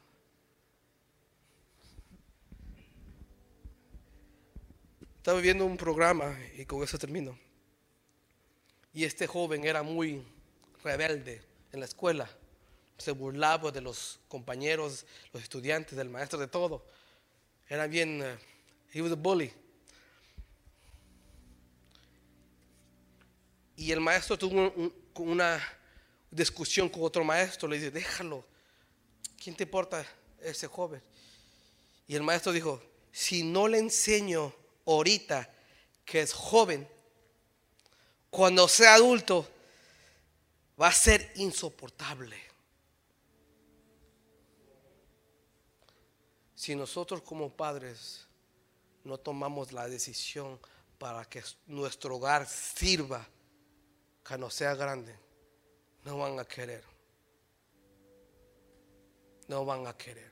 Estaba 5.17 5.41
viendo 5.41 5.65
un 5.65 5.77
programa 5.77 6.38
y 6.57 6.65
con 6.65 6.83
eso 6.83 6.97
termino. 6.97 7.38
Y 8.93 9.03
este 9.03 9.27
joven 9.27 9.63
era 9.63 9.83
muy 9.83 10.25
rebelde 10.83 11.41
en 11.71 11.79
la 11.79 11.85
escuela. 11.85 12.29
Se 12.97 13.12
burlaba 13.12 13.71
de 13.71 13.81
los 13.81 14.19
compañeros, 14.27 15.05
los 15.31 15.43
estudiantes, 15.43 15.97
del 15.97 16.09
maestro, 16.09 16.39
de 16.39 16.47
todo. 16.47 16.85
Era 17.67 17.88
bien, 17.88 18.21
uh, 18.21 18.38
he 18.91 19.01
was 19.01 19.12
a 19.12 19.15
bully. 19.15 19.53
Y 23.79 23.93
el 23.93 24.01
maestro 24.01 24.37
tuvo 24.37 24.55
un- 24.59 24.93
un- 25.15 25.29
una 25.31 25.63
discusión 26.29 26.89
con 26.89 27.01
otro 27.03 27.23
maestro. 27.23 27.65
Le 27.69 27.77
dice, 27.77 27.89
déjalo. 27.91 28.43
¿Quién 29.41 29.55
te 29.55 29.63
importa 29.63 30.05
ese 30.41 30.67
joven? 30.67 31.01
Y 32.05 32.13
el 32.13 32.21
maestro 32.21 32.51
dijo, 32.51 32.83
si 33.09 33.41
no 33.41 33.69
le 33.69 33.77
enseño 33.77 34.53
ahorita 34.85 35.49
que 36.03 36.19
es 36.19 36.33
joven, 36.33 36.89
cuando 38.29 38.67
sea 38.67 38.95
adulto, 38.95 39.47
va 40.79 40.87
a 40.89 40.91
ser 40.91 41.31
insoportable. 41.35 42.37
Si 46.53 46.75
nosotros 46.75 47.21
como 47.21 47.49
padres 47.49 48.25
no 49.05 49.17
tomamos 49.17 49.71
la 49.71 49.87
decisión 49.87 50.59
para 50.97 51.23
que 51.23 51.41
nuestro 51.65 52.17
hogar 52.17 52.45
sirva 52.45 53.25
cuando 54.29 54.47
sea 54.51 54.75
grande, 54.75 55.15
no 56.05 56.19
van 56.19 56.37
a 56.37 56.45
querer. 56.45 56.83
No 59.47 59.65
van 59.65 59.87
a 59.87 59.97
querer. 59.97 60.31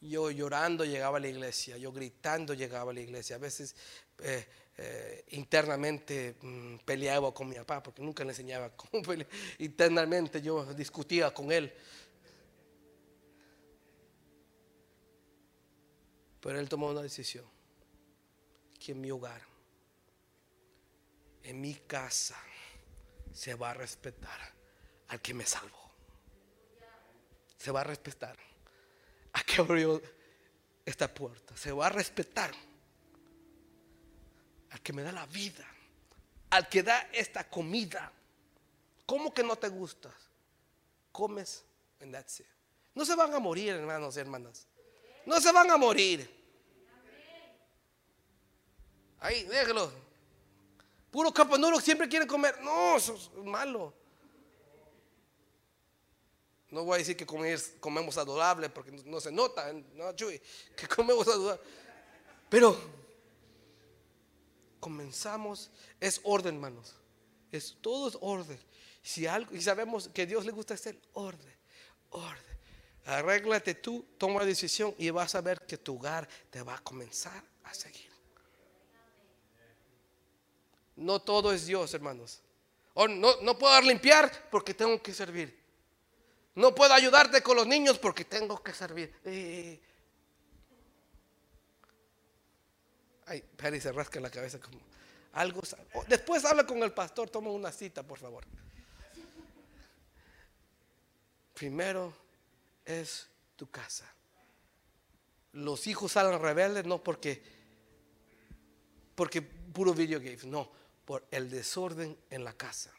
Yo 0.00 0.32
llorando 0.32 0.84
llegaba 0.84 1.18
a 1.18 1.20
la 1.20 1.28
iglesia, 1.28 1.76
yo 1.76 1.92
gritando 1.92 2.52
llegaba 2.52 2.90
a 2.90 2.94
la 2.94 3.00
iglesia. 3.00 3.36
A 3.36 3.38
veces 3.38 3.76
eh, 4.18 4.44
eh, 4.76 5.24
internamente 5.28 6.34
mm, 6.42 6.78
peleaba 6.78 7.32
con 7.32 7.48
mi 7.48 7.54
papá 7.54 7.80
porque 7.80 8.02
nunca 8.02 8.24
le 8.24 8.30
enseñaba 8.30 8.70
cómo 8.76 9.04
pelear. 9.04 9.30
Internamente 9.58 10.42
yo 10.42 10.64
discutía 10.74 11.32
con 11.32 11.52
él. 11.52 11.72
Pero 16.40 16.58
él 16.58 16.68
tomó 16.68 16.90
una 16.90 17.02
decisión. 17.02 17.44
Que 18.80 18.90
en 18.90 19.00
mi 19.00 19.12
hogar, 19.12 19.55
en 21.46 21.60
mi 21.60 21.74
casa, 21.74 22.36
se 23.32 23.54
va 23.54 23.70
a 23.70 23.74
respetar 23.74 24.40
al 25.08 25.20
que 25.20 25.32
me 25.32 25.46
salvó. 25.46 25.92
Se 27.56 27.70
va 27.70 27.82
a 27.82 27.84
respetar 27.84 28.36
a 29.32 29.42
que 29.42 29.60
abrió 29.60 30.02
esta 30.84 31.12
puerta. 31.12 31.56
Se 31.56 31.70
va 31.70 31.86
a 31.86 31.90
respetar 31.90 32.50
al 34.70 34.80
que 34.82 34.92
me 34.92 35.02
da 35.02 35.12
la 35.12 35.26
vida, 35.26 35.64
al 36.50 36.68
que 36.68 36.82
da 36.82 37.08
esta 37.12 37.48
comida. 37.48 38.12
¿Cómo 39.06 39.32
que 39.32 39.44
no 39.44 39.56
te 39.56 39.68
gustas? 39.68 40.14
Comes 41.12 41.64
and 42.00 42.12
that's 42.12 42.40
it. 42.40 42.46
No 42.92 43.04
se 43.04 43.14
van 43.14 43.32
a 43.32 43.38
morir, 43.38 43.74
hermanos 43.74 44.16
y 44.16 44.20
hermanas. 44.20 44.66
No 45.24 45.40
se 45.40 45.52
van 45.52 45.70
a 45.70 45.76
morir. 45.76 46.28
Ahí, 49.20 49.44
déjalo. 49.44 50.05
Puro 51.16 51.32
campanuro 51.32 51.80
siempre 51.80 52.10
quiere 52.10 52.26
comer. 52.26 52.60
No, 52.60 52.98
eso 52.98 53.14
es 53.14 53.30
malo. 53.42 53.94
No 56.68 56.84
voy 56.84 56.96
a 56.96 56.98
decir 56.98 57.16
que 57.16 57.24
comer- 57.24 57.80
comemos 57.80 58.18
adorable 58.18 58.68
porque 58.68 58.92
no, 58.92 59.18
se 59.18 59.32
nota, 59.32 59.72
no, 59.94 60.12
Chuy, 60.12 60.38
que 60.76 60.86
comemos 60.94 61.26
adorable. 61.26 61.64
Pero 62.50 62.78
comenzamos, 64.78 65.70
es 65.98 66.20
orden, 66.22 66.56
hermanos. 66.56 66.94
Es 67.50 67.78
todo 67.80 68.08
es 68.08 68.18
orden. 68.20 68.60
Si 69.02 69.26
algo, 69.26 69.54
y 69.54 69.62
sabemos 69.62 70.10
que 70.10 70.26
Dios 70.26 70.44
le 70.44 70.52
gusta 70.52 70.74
hacer 70.74 71.00
orden, 71.14 71.56
orden. 72.10 72.58
Arréglate 73.06 73.74
tú, 73.74 74.04
toma 74.18 74.44
decisión 74.44 74.94
y 74.98 75.08
vas 75.08 75.34
a 75.34 75.40
ver 75.40 75.64
que 75.64 75.78
tu 75.78 75.96
hogar 75.96 76.28
te 76.50 76.60
va 76.60 76.74
a 76.74 76.78
comenzar 76.80 77.42
a 77.64 77.72
seguir. 77.72 78.05
No 80.96 81.20
todo 81.20 81.52
es 81.52 81.66
Dios, 81.66 81.92
hermanos. 81.94 82.40
No, 82.94 83.40
no 83.42 83.58
puedo 83.58 83.78
limpiar 83.82 84.48
porque 84.50 84.72
tengo 84.72 85.00
que 85.02 85.12
servir. 85.12 85.56
No 86.54 86.74
puedo 86.74 86.94
ayudarte 86.94 87.42
con 87.42 87.56
los 87.56 87.66
niños 87.66 87.98
porque 87.98 88.24
tengo 88.24 88.62
que 88.62 88.72
servir. 88.72 89.14
Eh. 89.24 89.78
Ay, 93.26 93.42
Perry 93.56 93.80
se 93.80 93.92
rasca 93.92 94.18
la 94.20 94.30
cabeza 94.30 94.58
como 94.58 94.78
algo. 95.34 95.60
oh, 95.92 96.04
Después 96.08 96.44
habla 96.46 96.66
con 96.66 96.82
el 96.82 96.92
pastor, 96.92 97.28
toma 97.28 97.50
una 97.50 97.70
cita, 97.70 98.02
por 98.02 98.18
favor. 98.18 98.44
Primero 101.52 102.14
es 102.86 103.28
tu 103.56 103.70
casa. 103.70 104.10
Los 105.52 105.86
hijos 105.86 106.12
salen 106.12 106.40
rebeldes 106.40 106.86
no 106.86 107.02
porque 107.02 107.56
porque 109.14 109.40
puro 109.42 109.94
video 109.94 110.20
games, 110.20 110.44
no, 110.44 110.70
por 111.06 111.24
el 111.30 111.48
desorden 111.48 112.18
en 112.28 112.44
la 112.44 112.52
casa. 112.52 112.92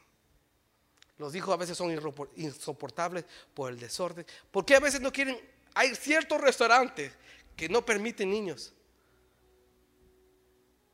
Los 1.18 1.34
hijos 1.34 1.52
a 1.52 1.58
veces 1.58 1.76
son 1.76 1.92
insoportables 2.36 3.24
por 3.54 3.70
el 3.70 3.78
desorden. 3.78 4.26
Porque 4.50 4.74
a 4.74 4.80
veces 4.80 5.00
no 5.00 5.12
quieren, 5.12 5.38
hay 5.74 5.94
ciertos 5.94 6.40
restaurantes 6.40 7.12
que 7.54 7.68
no 7.68 7.84
permiten 7.84 8.30
niños. 8.30 8.72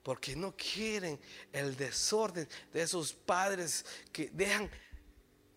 Porque 0.03 0.35
no 0.35 0.55
quieren 0.57 1.18
el 1.53 1.77
desorden 1.77 2.48
de 2.72 2.83
esos 2.83 3.12
padres 3.12 3.87
que 4.12 4.31
dejan 4.33 4.68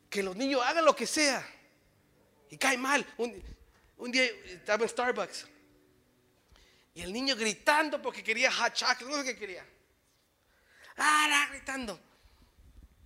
que 0.10 0.22
los 0.22 0.36
niños 0.36 0.62
hagan 0.64 0.86
lo 0.86 0.96
que 0.96 1.08
sea. 1.08 1.46
Y 2.50 2.58
cae 2.58 2.78
mal. 2.78 3.06
Un, 3.18 3.42
un 3.98 4.12
día 4.12 4.26
estaba 4.46 4.84
en 4.84 4.90
Starbucks. 4.90 5.48
Y 6.94 7.02
el 7.02 7.12
niño 7.12 7.36
gritando 7.36 8.02
porque 8.02 8.24
quería 8.24 8.52
hot 8.52 8.74
chocolate, 8.74 9.06
no 9.06 9.18
sé 9.18 9.24
qué 9.24 9.40
quería. 9.40 9.66
Gritando. 11.50 12.00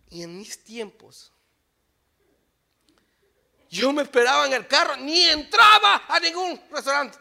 Y 0.09 0.23
en 0.23 0.37
mis 0.37 0.63
tiempos, 0.63 1.31
yo 3.69 3.93
me 3.93 4.03
esperaba 4.03 4.45
en 4.45 4.53
el 4.53 4.67
carro, 4.67 4.97
ni 4.97 5.21
entraba 5.27 6.03
a 6.07 6.19
ningún 6.19 6.61
restaurante. 6.71 7.17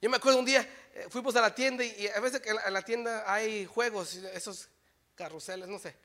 Yo 0.00 0.10
me 0.10 0.16
acuerdo 0.16 0.38
un 0.38 0.44
día, 0.44 0.68
eh, 0.94 1.06
fuimos 1.08 1.34
a 1.36 1.40
la 1.40 1.54
tienda 1.54 1.84
y, 1.84 2.08
a 2.08 2.20
veces 2.20 2.42
en 2.44 2.56
la, 2.56 2.62
en 2.62 2.72
la 2.72 2.82
tienda 2.82 3.32
hay 3.32 3.66
juegos, 3.66 4.14
esos 4.14 4.68
carruseles, 5.14 5.68
no 5.68 5.78
sé. 5.78 5.96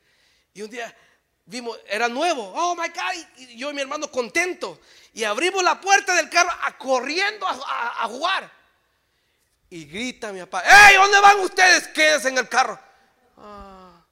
Y 0.54 0.62
un 0.62 0.70
día 0.70 0.96
vimos, 1.44 1.78
era 1.86 2.08
nuevo, 2.08 2.52
oh 2.54 2.74
my 2.74 2.88
God, 2.88 3.26
y, 3.36 3.56
yo 3.56 3.70
y 3.70 3.74
mi 3.74 3.80
hermano 3.80 4.10
contento. 4.10 4.80
Y 5.14 5.24
abrimos 5.24 5.62
la 5.62 5.80
puerta 5.80 6.14
del 6.14 6.30
carro 6.30 6.50
corriendo 6.78 7.46
a 7.46 8.06
jugar. 8.08 8.57
Y 9.70 9.84
grita 9.84 10.32
mi 10.32 10.40
papá, 10.40 10.62
¡Ey, 10.64 10.96
¿dónde 10.96 11.20
van 11.20 11.40
ustedes? 11.40 11.88
Quédense 11.88 12.28
en 12.28 12.38
el 12.38 12.48
carro. 12.48 12.80
Ah. 13.36 14.04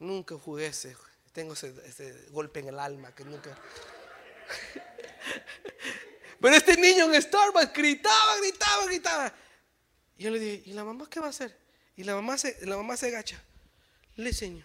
Nunca 0.00 0.36
jugué 0.36 0.66
ese, 0.66 0.96
tengo 1.32 1.54
ese, 1.54 2.26
golpe 2.30 2.60
en 2.60 2.68
el 2.68 2.78
alma 2.78 3.14
que 3.14 3.24
nunca... 3.24 3.56
Pero 6.40 6.54
este 6.54 6.76
niño 6.76 7.12
en 7.12 7.20
Starbucks 7.20 7.72
gritaba, 7.72 8.36
gritaba, 8.38 8.84
gritaba. 8.86 9.32
Y 10.16 10.24
yo 10.24 10.30
le 10.30 10.38
dije, 10.38 10.62
¿y 10.66 10.72
la 10.72 10.84
mamá 10.84 11.08
qué 11.10 11.18
va 11.20 11.26
a 11.26 11.30
hacer? 11.30 11.58
Y 11.96 12.04
la 12.04 12.14
mamá 12.14 12.38
se, 12.38 12.64
la 12.64 12.76
mamá 12.76 12.96
se 12.96 13.08
agacha. 13.08 13.42
Le 14.14 14.28
enseño, 14.30 14.64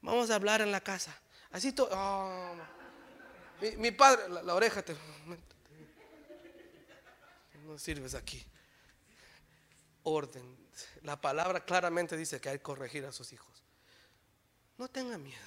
vamos 0.00 0.30
a 0.30 0.36
hablar 0.36 0.62
en 0.62 0.72
la 0.72 0.80
casa. 0.80 1.14
Así 1.50 1.72
todo. 1.72 1.90
oh, 1.92 2.56
mi, 3.76 3.90
padre, 3.90 4.22
la 4.42 4.54
oreja 4.54 4.82
te. 4.82 4.96
No 7.72 7.78
sirves 7.78 8.14
aquí. 8.14 8.44
Orden. 10.02 10.58
La 11.04 11.18
palabra 11.18 11.64
claramente 11.64 12.18
dice 12.18 12.38
que 12.38 12.50
hay 12.50 12.58
que 12.58 12.62
corregir 12.62 13.06
a 13.06 13.12
sus 13.12 13.32
hijos. 13.32 13.62
No 14.76 14.88
tenga 14.88 15.16
miedo. 15.16 15.40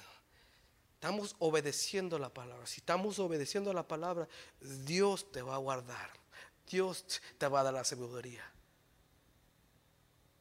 Estamos 0.94 1.36
obedeciendo 1.38 2.18
la 2.18 2.30
palabra. 2.30 2.66
Si 2.66 2.80
estamos 2.80 3.20
obedeciendo 3.20 3.72
la 3.72 3.86
palabra, 3.86 4.26
Dios 4.60 5.30
te 5.30 5.40
va 5.40 5.54
a 5.54 5.58
guardar. 5.58 6.10
Dios 6.68 7.06
te 7.38 7.46
va 7.46 7.60
a 7.60 7.62
dar 7.62 7.74
la 7.74 7.84
sabiduría. 7.84 8.42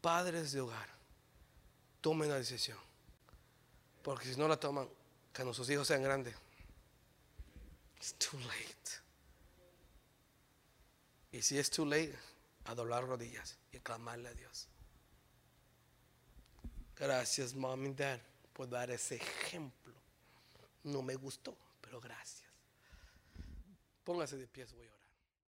Padres 0.02 0.54
de 0.54 0.62
hogar, 0.62 0.90
tomen 2.02 2.30
la 2.30 2.38
decisión. 2.38 2.80
Porque 4.02 4.34
si 4.34 4.40
no 4.40 4.48
la 4.48 4.60
toman, 4.60 4.90
cuando 5.36 5.54
sus 5.54 5.70
hijos 5.70 5.88
sean 5.88 6.02
grandes, 6.02 6.34
it's 7.98 8.14
too 8.14 8.40
late. 8.40 9.05
Y 11.36 11.42
si 11.42 11.58
es 11.58 11.70
too 11.70 11.84
late, 11.84 12.18
a 12.64 12.76
doblar 12.76 13.06
rodillas 13.06 13.58
y 13.74 13.80
clamarle 13.80 14.30
a 14.30 14.34
Dios. 14.34 14.70
Gracias, 16.96 17.54
mom 17.54 17.88
y 17.88 17.94
dad, 17.94 18.22
por 18.54 18.70
dar 18.70 18.90
ese 18.90 19.16
ejemplo. 19.16 19.94
No 20.84 21.02
me 21.02 21.16
gustó, 21.16 21.58
pero 21.82 22.00
gracias. 22.00 22.50
Póngase 24.06 24.38
de 24.38 24.48
pies, 24.48 24.72
voy. 24.72 24.88